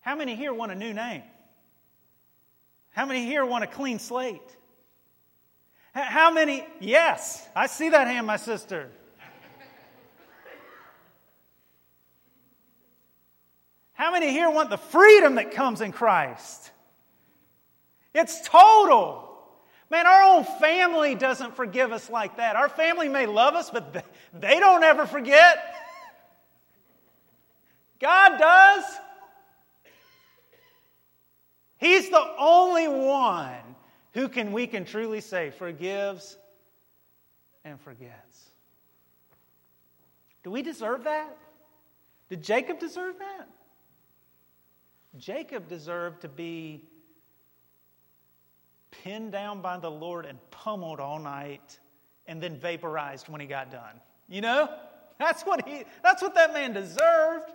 How 0.00 0.14
many 0.14 0.34
here 0.34 0.52
want 0.52 0.72
a 0.72 0.74
new 0.74 0.92
name? 0.92 1.22
How 2.90 3.06
many 3.06 3.24
here 3.24 3.44
want 3.44 3.64
a 3.64 3.66
clean 3.66 3.98
slate? 3.98 4.56
How 5.92 6.32
many? 6.32 6.66
Yes, 6.80 7.48
I 7.54 7.66
see 7.66 7.90
that 7.90 8.06
hand, 8.06 8.26
my 8.26 8.36
sister. 8.36 8.90
How 13.92 14.12
many 14.12 14.30
here 14.30 14.50
want 14.50 14.70
the 14.70 14.76
freedom 14.76 15.36
that 15.36 15.52
comes 15.52 15.80
in 15.80 15.92
Christ? 15.92 16.70
It's 18.14 18.40
total. 18.48 19.20
Man, 19.90 20.06
our 20.06 20.22
own 20.22 20.44
family 20.60 21.14
doesn't 21.14 21.56
forgive 21.56 21.92
us 21.92 22.08
like 22.08 22.36
that. 22.36 22.56
Our 22.56 22.68
family 22.68 23.08
may 23.08 23.26
love 23.26 23.54
us, 23.54 23.70
but 23.70 24.04
they 24.32 24.60
don't 24.60 24.82
ever 24.82 25.06
forget. 25.06 25.58
God 28.00 28.38
does. 28.38 28.84
He's 31.78 32.08
the 32.08 32.26
only 32.38 32.88
one 32.88 33.60
who 34.12 34.28
can 34.28 34.52
we 34.52 34.66
can 34.66 34.84
truly 34.84 35.20
say 35.20 35.50
forgives 35.50 36.38
and 37.64 37.80
forgets. 37.80 38.50
Do 40.44 40.50
we 40.50 40.62
deserve 40.62 41.04
that? 41.04 41.36
Did 42.28 42.42
Jacob 42.42 42.78
deserve 42.78 43.18
that? 43.18 43.48
Jacob 45.18 45.68
deserved 45.68 46.22
to 46.22 46.28
be 46.28 46.82
pinned 49.02 49.32
down 49.32 49.60
by 49.60 49.78
the 49.78 49.90
Lord 49.90 50.26
and 50.26 50.38
pummeled 50.50 51.00
all 51.00 51.18
night 51.18 51.78
and 52.26 52.42
then 52.42 52.56
vaporized 52.56 53.28
when 53.28 53.40
he 53.40 53.46
got 53.46 53.70
done. 53.70 54.00
You 54.28 54.40
know? 54.40 54.68
That's 55.18 55.42
what 55.42 55.66
he 55.68 55.84
that's 56.02 56.20
what 56.22 56.34
that 56.34 56.52
man 56.52 56.72
deserved. 56.72 57.48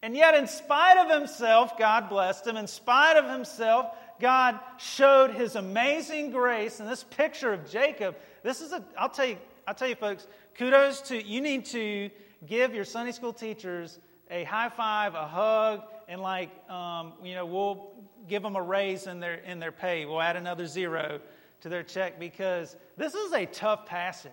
And 0.00 0.16
yet 0.16 0.36
in 0.36 0.46
spite 0.46 0.96
of 0.96 1.10
himself, 1.10 1.76
God 1.76 2.08
blessed 2.08 2.46
him. 2.46 2.56
In 2.56 2.68
spite 2.68 3.16
of 3.16 3.28
himself, 3.28 3.86
God 4.20 4.60
showed 4.78 5.32
his 5.32 5.56
amazing 5.56 6.30
grace. 6.30 6.78
And 6.78 6.88
this 6.88 7.02
picture 7.02 7.52
of 7.52 7.68
Jacob, 7.68 8.14
this 8.44 8.60
is 8.60 8.70
a 8.70 8.84
I'll 8.96 9.08
tell 9.08 9.26
you 9.26 9.38
I'll 9.66 9.74
tell 9.74 9.88
you 9.88 9.96
folks, 9.96 10.28
kudos 10.54 11.00
to 11.08 11.20
you 11.20 11.40
need 11.40 11.64
to 11.66 12.10
give 12.46 12.74
your 12.74 12.84
Sunday 12.84 13.12
school 13.12 13.32
teachers 13.32 13.98
a 14.30 14.44
high 14.44 14.68
five, 14.68 15.14
a 15.14 15.26
hug, 15.26 15.82
and 16.06 16.20
like, 16.20 16.50
um, 16.70 17.14
you 17.22 17.34
know, 17.34 17.46
we'll 17.46 17.90
give 18.28 18.42
them 18.42 18.56
a 18.56 18.62
raise 18.62 19.06
in 19.06 19.20
their, 19.20 19.34
in 19.34 19.58
their 19.58 19.72
pay. 19.72 20.04
We'll 20.04 20.20
add 20.20 20.36
another 20.36 20.66
zero 20.66 21.20
to 21.60 21.68
their 21.68 21.82
check 21.82 22.18
because 22.18 22.76
this 22.96 23.14
is 23.14 23.32
a 23.32 23.46
tough 23.46 23.86
passage. 23.86 24.32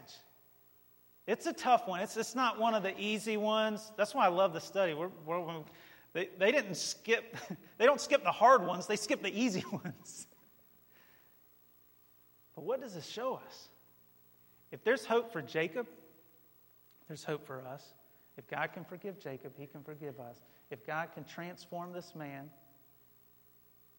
It's 1.28 1.48
a 1.48 1.54
tough 1.54 1.88
one. 1.88 2.02
It's, 2.02 2.18
it's 2.18 2.36
not 2.36 2.60
one 2.60 2.76
of 2.76 2.84
the 2.84 2.98
easy 3.00 3.38
ones. 3.38 3.92
That's 3.98 4.14
why 4.14 4.26
I 4.26 4.30
love 4.30 4.54
the 4.54 4.62
study. 4.62 4.94
We're, 4.94 5.10
we're, 5.26 5.42
they, 6.14 6.30
they 6.38 6.52
didn't 6.52 6.76
skip, 6.76 7.36
they 7.78 7.86
don't 7.86 8.00
skip 8.00 8.24
the 8.24 8.32
hard 8.32 8.66
ones, 8.66 8.88
they 8.88 8.96
skip 8.96 9.24
the 9.24 9.38
easy 9.38 9.64
ones. 9.72 10.28
But 12.56 12.64
what 12.64 12.82
does 12.82 12.94
this 12.94 13.06
show 13.06 13.36
us? 13.46 13.68
If 14.72 14.84
there's 14.84 15.06
hope 15.06 15.32
for 15.32 15.42
Jacob, 15.42 15.88
there's 17.08 17.24
hope 17.24 17.46
for 17.46 17.62
us. 17.62 17.84
If 18.38 18.48
God 18.48 18.72
can 18.74 18.84
forgive 18.84 19.20
Jacob, 19.20 19.54
he 19.58 19.66
can 19.66 19.84
forgive 19.84 20.20
us. 20.20 20.38
If 20.72 20.86
God 20.86 21.10
can 21.14 21.24
transform 21.24 21.94
this 21.94 22.14
man, 22.16 22.50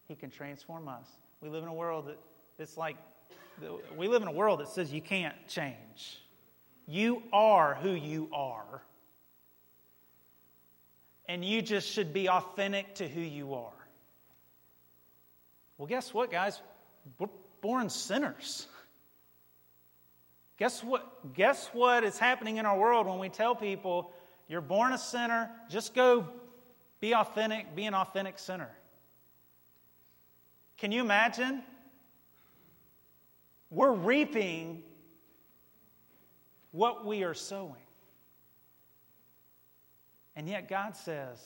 he 0.07 0.15
can 0.15 0.29
transform 0.29 0.87
us. 0.87 1.07
We 1.41 1.49
live 1.49 1.63
in 1.63 1.69
a 1.69 1.73
world 1.73 2.07
that 2.07 2.17
it's 2.59 2.77
like 2.77 2.97
we 3.97 4.07
live 4.07 4.21
in 4.21 4.27
a 4.27 4.31
world 4.31 4.59
that 4.59 4.69
says 4.69 4.93
you 4.93 5.01
can't 5.01 5.35
change. 5.47 6.21
You 6.87 7.23
are 7.33 7.75
who 7.75 7.91
you 7.91 8.29
are. 8.31 8.81
And 11.27 11.43
you 11.43 11.61
just 11.61 11.89
should 11.89 12.13
be 12.13 12.29
authentic 12.29 12.95
to 12.95 13.07
who 13.07 13.19
you 13.19 13.53
are. 13.55 13.73
Well, 15.77 15.87
guess 15.87 16.13
what, 16.13 16.31
guys? 16.31 16.61
We're 17.19 17.27
born 17.61 17.89
sinners. 17.89 18.67
Guess 20.57 20.83
what? 20.83 21.33
Guess 21.35 21.69
what 21.73 22.03
is 22.03 22.17
happening 22.17 22.57
in 22.57 22.65
our 22.65 22.77
world 22.77 23.07
when 23.07 23.19
we 23.19 23.29
tell 23.29 23.55
people 23.55 24.13
you're 24.47 24.61
born 24.61 24.93
a 24.93 24.97
sinner. 24.97 25.49
Just 25.69 25.93
go 25.93 26.27
be 26.99 27.13
authentic, 27.13 27.75
be 27.75 27.85
an 27.85 27.93
authentic 27.93 28.39
sinner. 28.39 28.69
Can 30.77 30.91
you 30.91 31.01
imagine? 31.01 31.63
We're 33.69 33.93
reaping 33.93 34.83
what 36.71 37.05
we 37.05 37.23
are 37.23 37.33
sowing. 37.33 37.73
And 40.35 40.47
yet 40.47 40.69
God 40.69 40.95
says, 40.95 41.39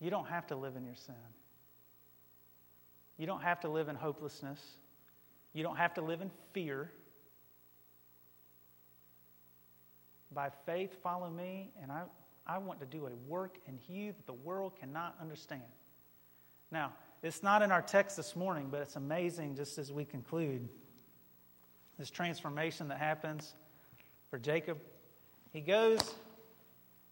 you 0.00 0.10
don't 0.10 0.28
have 0.28 0.46
to 0.48 0.56
live 0.56 0.76
in 0.76 0.84
your 0.84 0.94
sin. 0.94 1.14
You 3.18 3.26
don't 3.26 3.42
have 3.42 3.60
to 3.60 3.68
live 3.68 3.88
in 3.88 3.96
hopelessness. 3.96 4.60
You 5.52 5.62
don't 5.62 5.76
have 5.76 5.94
to 5.94 6.00
live 6.00 6.20
in 6.20 6.30
fear. 6.52 6.90
By 10.32 10.50
faith, 10.64 10.90
follow 11.02 11.28
me, 11.28 11.70
and 11.82 11.92
I, 11.92 12.02
I 12.46 12.58
want 12.58 12.80
to 12.80 12.86
do 12.86 13.06
a 13.06 13.10
work 13.28 13.58
in 13.66 13.78
you 13.88 14.12
that 14.12 14.26
the 14.26 14.32
world 14.32 14.72
cannot 14.80 15.16
understand. 15.20 15.62
Now, 16.72 16.94
it's 17.22 17.42
not 17.42 17.60
in 17.60 17.70
our 17.70 17.82
text 17.82 18.16
this 18.16 18.34
morning, 18.34 18.68
but 18.70 18.80
it's 18.80 18.96
amazing 18.96 19.56
just 19.56 19.76
as 19.78 19.92
we 19.92 20.06
conclude 20.06 20.66
this 21.98 22.10
transformation 22.10 22.88
that 22.88 22.98
happens 22.98 23.54
for 24.30 24.38
Jacob. 24.38 24.78
He 25.52 25.60
goes 25.60 26.00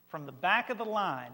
from 0.08 0.24
the 0.24 0.32
back 0.32 0.70
of 0.70 0.78
the 0.78 0.84
line, 0.84 1.32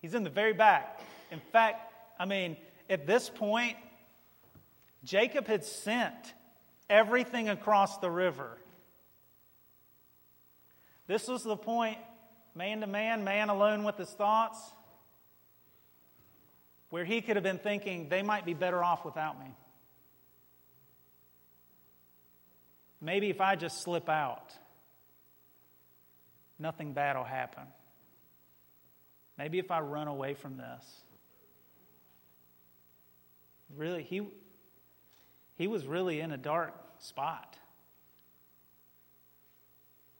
he's 0.00 0.14
in 0.14 0.22
the 0.22 0.30
very 0.30 0.52
back. 0.54 1.00
In 1.32 1.40
fact, 1.52 1.92
I 2.18 2.26
mean, 2.26 2.56
at 2.88 3.06
this 3.06 3.28
point, 3.28 3.76
Jacob 5.02 5.48
had 5.48 5.64
sent 5.64 6.34
everything 6.88 7.48
across 7.48 7.98
the 7.98 8.10
river. 8.10 8.56
This 11.08 11.26
was 11.26 11.42
the 11.42 11.56
point, 11.56 11.98
man 12.54 12.80
to 12.82 12.86
man, 12.86 13.24
man 13.24 13.48
alone 13.48 13.82
with 13.82 13.96
his 13.96 14.10
thoughts, 14.10 14.58
where 16.90 17.04
he 17.04 17.20
could 17.20 17.36
have 17.36 17.42
been 17.42 17.58
thinking, 17.58 18.08
they 18.08 18.22
might 18.22 18.44
be 18.46 18.54
better 18.54 18.82
off 18.82 19.04
without 19.04 19.38
me. 19.38 19.50
Maybe 23.00 23.30
if 23.30 23.40
I 23.40 23.54
just 23.56 23.82
slip 23.82 24.08
out, 24.08 24.52
nothing 26.58 26.92
bad 26.92 27.16
will 27.16 27.24
happen. 27.24 27.64
Maybe 29.36 29.58
if 29.58 29.70
I 29.70 29.80
run 29.80 30.08
away 30.08 30.34
from 30.34 30.56
this. 30.56 30.84
Really, 33.76 34.02
he, 34.02 34.26
he 35.56 35.68
was 35.68 35.86
really 35.86 36.20
in 36.20 36.32
a 36.32 36.36
dark 36.36 36.74
spot 36.98 37.56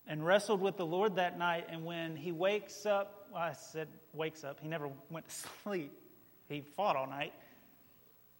and 0.06 0.24
wrestled 0.24 0.60
with 0.60 0.76
the 0.76 0.86
Lord 0.86 1.16
that 1.16 1.38
night. 1.38 1.66
And 1.68 1.84
when 1.84 2.14
he 2.14 2.30
wakes 2.30 2.86
up, 2.86 3.28
well, 3.32 3.42
I 3.42 3.52
said 3.54 3.88
wakes 4.12 4.44
up, 4.44 4.60
he 4.60 4.68
never 4.68 4.88
went 5.10 5.28
to 5.28 5.34
sleep. 5.64 5.92
He 6.48 6.60
fought 6.60 6.96
all 6.96 7.06
night. 7.06 7.32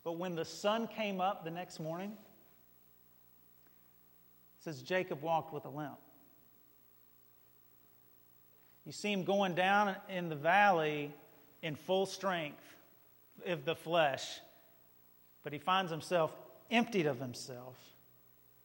But 0.04 0.12
when 0.12 0.34
the 0.34 0.44
sun 0.44 0.88
came 0.88 1.20
up 1.20 1.44
the 1.44 1.50
next 1.50 1.80
morning, 1.80 2.12
it 4.56 4.64
says 4.64 4.82
Jacob 4.82 5.22
walked 5.22 5.52
with 5.52 5.64
a 5.64 5.70
limp. 5.70 5.98
You 8.86 8.92
see 8.92 9.12
him 9.12 9.24
going 9.24 9.54
down 9.54 9.96
in 10.08 10.30
the 10.30 10.36
valley 10.36 11.12
in 11.62 11.76
full 11.76 12.06
strength 12.06 12.62
of 13.46 13.66
the 13.66 13.74
flesh, 13.74 14.40
but 15.42 15.52
he 15.52 15.58
finds 15.58 15.90
himself 15.90 16.32
emptied 16.70 17.06
of 17.06 17.20
himself, 17.20 17.76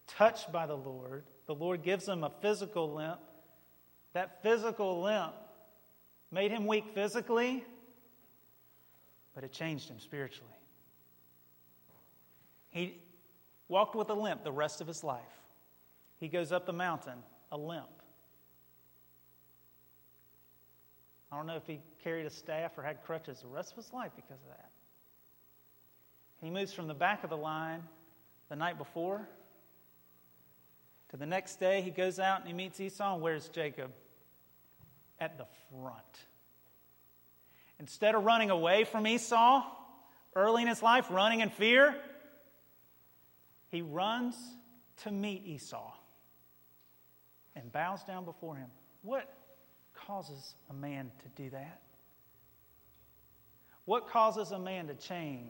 touched 0.08 0.52
by 0.52 0.66
the 0.66 0.78
Lord, 0.78 1.24
the 1.46 1.56
Lord 1.56 1.84
gives 1.84 2.08
him 2.08 2.24
a 2.24 2.32
physical 2.42 2.94
limp. 2.94 3.20
That 4.14 4.42
physical 4.44 5.02
limp 5.02 5.34
made 6.32 6.52
him 6.52 6.68
weak 6.68 6.86
physically, 6.94 7.66
but 9.34 9.44
it 9.44 9.52
changed 9.52 9.90
him 9.90 10.00
spiritually. 10.00 10.50
He 12.70 12.98
walked 13.68 13.96
with 13.96 14.10
a 14.10 14.14
limp 14.14 14.44
the 14.44 14.52
rest 14.52 14.82
of 14.82 14.88
his 14.88 15.04
life. 15.04 15.22
He 16.20 16.28
goes 16.28 16.52
up 16.52 16.66
the 16.66 16.74
mountain, 16.74 17.18
a 17.52 17.58
limp. 17.58 17.88
I 21.32 21.38
don't 21.38 21.48
know 21.48 21.56
if 21.56 21.66
he 21.66 21.82
carried 22.04 22.26
a 22.26 22.30
staff 22.30 22.78
or 22.78 22.84
had 22.84 23.04
crutches 23.04 23.42
the 23.42 23.48
rest 23.48 23.72
of 23.72 23.78
his 23.78 23.92
life 23.92 24.12
because 24.16 24.42
of 24.44 24.50
that. 24.50 24.70
He 26.42 26.50
moves 26.50 26.74
from 26.74 26.88
the 26.88 26.94
back 26.94 27.24
of 27.24 27.30
the 27.30 27.38
line 27.38 27.84
the 28.50 28.56
night 28.56 28.78
before 28.78 29.28
to 31.14 31.18
the 31.18 31.28
next 31.28 31.60
day, 31.60 31.84
he 31.84 31.92
goes 31.92 32.18
out 32.18 32.40
and 32.40 32.48
he 32.48 32.56
meets 32.56 32.80
Esau. 32.80 33.14
And 33.14 33.22
where's 33.22 33.48
Jacob? 33.48 33.92
At 35.20 35.38
the 35.38 35.46
front. 35.70 36.26
Instead 37.84 38.16
of 38.16 38.24
running 38.24 38.50
away 38.50 38.86
from 38.86 39.06
Esau 39.06 39.62
early 40.38 40.62
in 40.62 40.70
his 40.70 40.82
life, 40.82 41.08
running 41.10 41.42
in 41.42 41.50
fear, 41.50 41.94
he 43.72 43.82
runs 43.82 44.38
to 45.04 45.12
meet 45.12 45.46
Esau 45.46 45.92
and 47.58 47.70
bows 47.74 48.02
down 48.06 48.24
before 48.24 48.56
him. 48.56 48.70
What 49.02 49.30
causes 49.94 50.56
a 50.70 50.74
man 50.74 51.12
to 51.24 51.44
do 51.44 51.50
that? 51.50 51.82
What 53.84 54.08
causes 54.08 54.54
a 54.54 54.60
man 54.60 54.88
to 54.88 54.96
change 54.96 55.50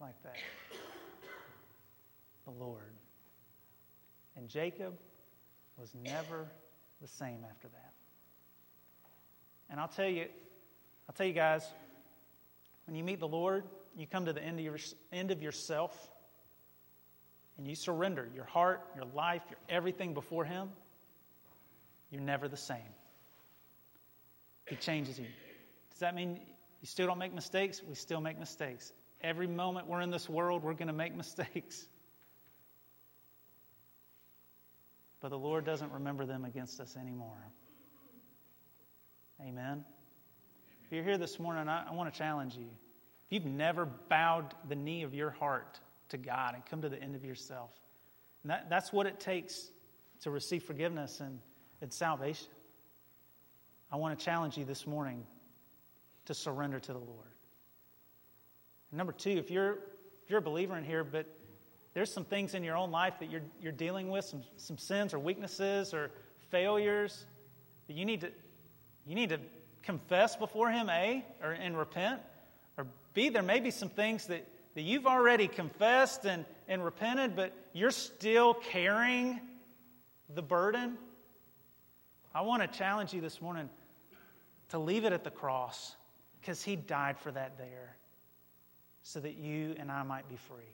like 0.00 0.14
that? 0.22 0.38
The 2.46 2.52
Lord. 2.52 2.94
And 4.34 4.48
Jacob 4.48 4.94
was 5.76 5.94
never 5.94 6.46
the 7.02 7.08
same 7.08 7.44
after 7.50 7.68
that. 7.68 7.92
And 9.68 9.78
I'll 9.78 9.88
tell 9.88 10.08
you, 10.08 10.24
I'll 11.08 11.14
tell 11.14 11.26
you 11.26 11.32
guys, 11.32 11.66
when 12.86 12.96
you 12.96 13.04
meet 13.04 13.20
the 13.20 13.28
Lord, 13.28 13.64
you 13.96 14.06
come 14.06 14.26
to 14.26 14.32
the 14.32 14.42
end 14.42 14.58
of, 14.58 14.64
your, 14.64 14.78
end 15.12 15.30
of 15.30 15.42
yourself 15.42 16.10
and 17.56 17.66
you 17.66 17.74
surrender 17.74 18.28
your 18.34 18.44
heart, 18.44 18.80
your 18.96 19.04
life, 19.14 19.42
your 19.48 19.58
everything 19.68 20.14
before 20.14 20.44
Him, 20.44 20.70
you're 22.10 22.22
never 22.22 22.48
the 22.48 22.56
same. 22.56 22.78
He 24.66 24.76
changes 24.76 25.18
you. 25.18 25.26
Does 25.90 26.00
that 26.00 26.14
mean 26.14 26.40
you 26.80 26.86
still 26.86 27.06
don't 27.06 27.18
make 27.18 27.34
mistakes? 27.34 27.82
We 27.86 27.94
still 27.94 28.20
make 28.20 28.38
mistakes. 28.38 28.92
Every 29.20 29.46
moment 29.46 29.86
we're 29.86 30.00
in 30.00 30.10
this 30.10 30.28
world, 30.28 30.62
we're 30.62 30.74
going 30.74 30.88
to 30.88 30.92
make 30.94 31.14
mistakes. 31.16 31.86
But 35.20 35.30
the 35.30 35.38
Lord 35.38 35.64
doesn't 35.64 35.92
remember 35.92 36.26
them 36.26 36.44
against 36.44 36.80
us 36.80 36.96
anymore. 36.96 37.50
Amen. 39.40 39.84
If 40.86 40.92
you're 40.92 41.04
here 41.04 41.18
this 41.18 41.38
morning, 41.38 41.68
I, 41.68 41.88
I 41.88 41.94
want 41.94 42.12
to 42.12 42.18
challenge 42.18 42.56
you. 42.56 42.66
If 43.26 43.32
you've 43.32 43.46
never 43.46 43.86
bowed 43.86 44.54
the 44.68 44.76
knee 44.76 45.02
of 45.02 45.14
your 45.14 45.30
heart 45.30 45.80
to 46.10 46.18
God 46.18 46.54
and 46.54 46.64
come 46.66 46.82
to 46.82 46.88
the 46.88 47.02
end 47.02 47.16
of 47.16 47.24
yourself, 47.24 47.70
that, 48.44 48.68
that's 48.68 48.92
what 48.92 49.06
it 49.06 49.18
takes 49.18 49.70
to 50.20 50.30
receive 50.30 50.62
forgiveness 50.62 51.20
and, 51.20 51.40
and 51.80 51.92
salvation. 51.92 52.48
I 53.90 53.96
want 53.96 54.18
to 54.18 54.24
challenge 54.24 54.58
you 54.58 54.64
this 54.64 54.86
morning 54.86 55.24
to 56.26 56.34
surrender 56.34 56.78
to 56.80 56.92
the 56.92 56.98
Lord. 56.98 57.32
And 58.90 58.98
number 58.98 59.12
two, 59.12 59.30
if 59.30 59.50
you're, 59.50 59.72
if 59.72 60.30
you're 60.30 60.40
a 60.40 60.42
believer 60.42 60.76
in 60.76 60.84
here, 60.84 61.04
but 61.04 61.26
there's 61.94 62.12
some 62.12 62.24
things 62.24 62.54
in 62.54 62.62
your 62.62 62.76
own 62.76 62.90
life 62.90 63.14
that 63.20 63.30
you're, 63.30 63.42
you're 63.60 63.72
dealing 63.72 64.10
with, 64.10 64.24
some, 64.24 64.42
some 64.56 64.76
sins 64.76 65.14
or 65.14 65.18
weaknesses 65.18 65.94
or 65.94 66.10
failures 66.50 67.24
that 67.86 67.96
you 67.96 68.04
need 68.04 68.20
to, 68.20 68.30
you 69.06 69.14
need 69.14 69.30
to 69.30 69.38
confess 69.84 70.36
before 70.36 70.70
Him, 70.70 70.88
A, 70.88 71.24
or, 71.42 71.52
and 71.52 71.76
repent. 71.76 72.20
Or 72.76 72.86
B, 73.12 73.28
there 73.28 73.42
may 73.42 73.60
be 73.60 73.70
some 73.70 73.88
things 73.88 74.26
that, 74.26 74.46
that 74.74 74.82
you've 74.82 75.06
already 75.06 75.46
confessed 75.46 76.24
and, 76.24 76.44
and 76.68 76.84
repented, 76.84 77.36
but 77.36 77.52
you're 77.72 77.90
still 77.90 78.54
carrying 78.54 79.40
the 80.34 80.42
burden. 80.42 80.96
I 82.34 82.40
want 82.40 82.62
to 82.62 82.78
challenge 82.78 83.12
you 83.12 83.20
this 83.20 83.40
morning 83.40 83.68
to 84.70 84.78
leave 84.78 85.04
it 85.04 85.12
at 85.12 85.22
the 85.22 85.30
cross 85.30 85.94
because 86.40 86.62
He 86.62 86.76
died 86.76 87.18
for 87.18 87.30
that 87.32 87.58
there 87.58 87.96
so 89.02 89.20
that 89.20 89.36
you 89.36 89.74
and 89.78 89.92
I 89.92 90.02
might 90.02 90.28
be 90.28 90.36
free. 90.36 90.64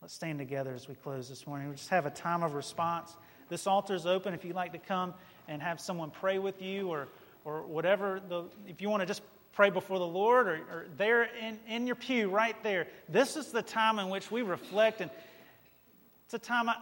Let's 0.00 0.14
stand 0.14 0.38
together 0.38 0.74
as 0.74 0.88
we 0.88 0.94
close 0.94 1.28
this 1.28 1.46
morning. 1.46 1.68
We 1.68 1.74
just 1.74 1.90
have 1.90 2.06
a 2.06 2.10
time 2.10 2.42
of 2.42 2.54
response. 2.54 3.16
This 3.48 3.66
altar 3.66 3.94
is 3.94 4.06
open 4.06 4.32
if 4.32 4.44
you'd 4.44 4.54
like 4.54 4.72
to 4.72 4.78
come 4.78 5.14
and 5.48 5.60
have 5.60 5.80
someone 5.80 6.10
pray 6.10 6.38
with 6.38 6.62
you 6.62 6.88
or, 6.88 7.08
or 7.48 7.62
whatever. 7.62 8.20
The, 8.28 8.44
if 8.66 8.82
you 8.82 8.90
want 8.90 9.00
to 9.00 9.06
just 9.06 9.22
pray 9.52 9.70
before 9.70 9.98
the 9.98 10.06
Lord 10.06 10.46
or, 10.46 10.54
or 10.70 10.86
there 10.96 11.24
in, 11.24 11.58
in 11.66 11.86
your 11.86 11.96
pew 11.96 12.28
right 12.28 12.60
there, 12.62 12.86
this 13.08 13.36
is 13.36 13.50
the 13.50 13.62
time 13.62 13.98
in 13.98 14.10
which 14.10 14.30
we 14.30 14.42
reflect. 14.42 15.00
And 15.00 15.10
it's 16.26 16.34
a 16.34 16.38
time 16.38 16.68
I, 16.68 16.76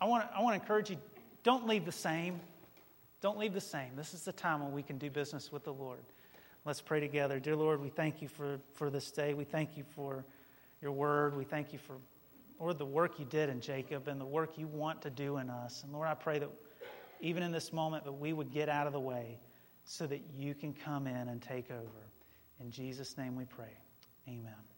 I, 0.00 0.04
want, 0.04 0.26
I 0.34 0.42
want 0.42 0.54
to 0.56 0.62
encourage 0.62 0.90
you 0.90 0.96
don't 1.42 1.66
leave 1.66 1.84
the 1.84 1.92
same. 1.92 2.40
Don't 3.20 3.38
leave 3.38 3.52
the 3.52 3.60
same. 3.60 3.90
This 3.96 4.14
is 4.14 4.22
the 4.22 4.32
time 4.32 4.62
when 4.62 4.72
we 4.72 4.82
can 4.82 4.96
do 4.96 5.10
business 5.10 5.50
with 5.50 5.64
the 5.64 5.72
Lord. 5.72 5.98
Let's 6.64 6.80
pray 6.80 7.00
together. 7.00 7.40
Dear 7.40 7.56
Lord, 7.56 7.82
we 7.82 7.88
thank 7.88 8.22
you 8.22 8.28
for, 8.28 8.60
for 8.74 8.90
this 8.90 9.10
day. 9.10 9.34
We 9.34 9.44
thank 9.44 9.76
you 9.76 9.84
for 9.96 10.24
your 10.80 10.92
word. 10.92 11.36
We 11.36 11.44
thank 11.44 11.72
you 11.72 11.80
for, 11.80 11.96
Lord, 12.60 12.78
the 12.78 12.86
work 12.86 13.18
you 13.18 13.24
did 13.24 13.48
in 13.48 13.60
Jacob 13.60 14.06
and 14.06 14.20
the 14.20 14.24
work 14.24 14.56
you 14.56 14.68
want 14.68 15.02
to 15.02 15.10
do 15.10 15.38
in 15.38 15.50
us. 15.50 15.82
And 15.82 15.92
Lord, 15.92 16.06
I 16.06 16.14
pray 16.14 16.38
that 16.38 16.50
even 17.20 17.42
in 17.42 17.50
this 17.50 17.72
moment, 17.72 18.04
that 18.04 18.12
we 18.12 18.32
would 18.32 18.52
get 18.52 18.68
out 18.68 18.86
of 18.86 18.92
the 18.92 19.00
way 19.00 19.38
so 19.84 20.06
that 20.06 20.22
you 20.34 20.54
can 20.54 20.72
come 20.72 21.06
in 21.06 21.28
and 21.28 21.42
take 21.42 21.70
over. 21.70 22.06
In 22.60 22.70
Jesus' 22.70 23.16
name 23.18 23.36
we 23.36 23.44
pray. 23.44 23.76
Amen. 24.28 24.71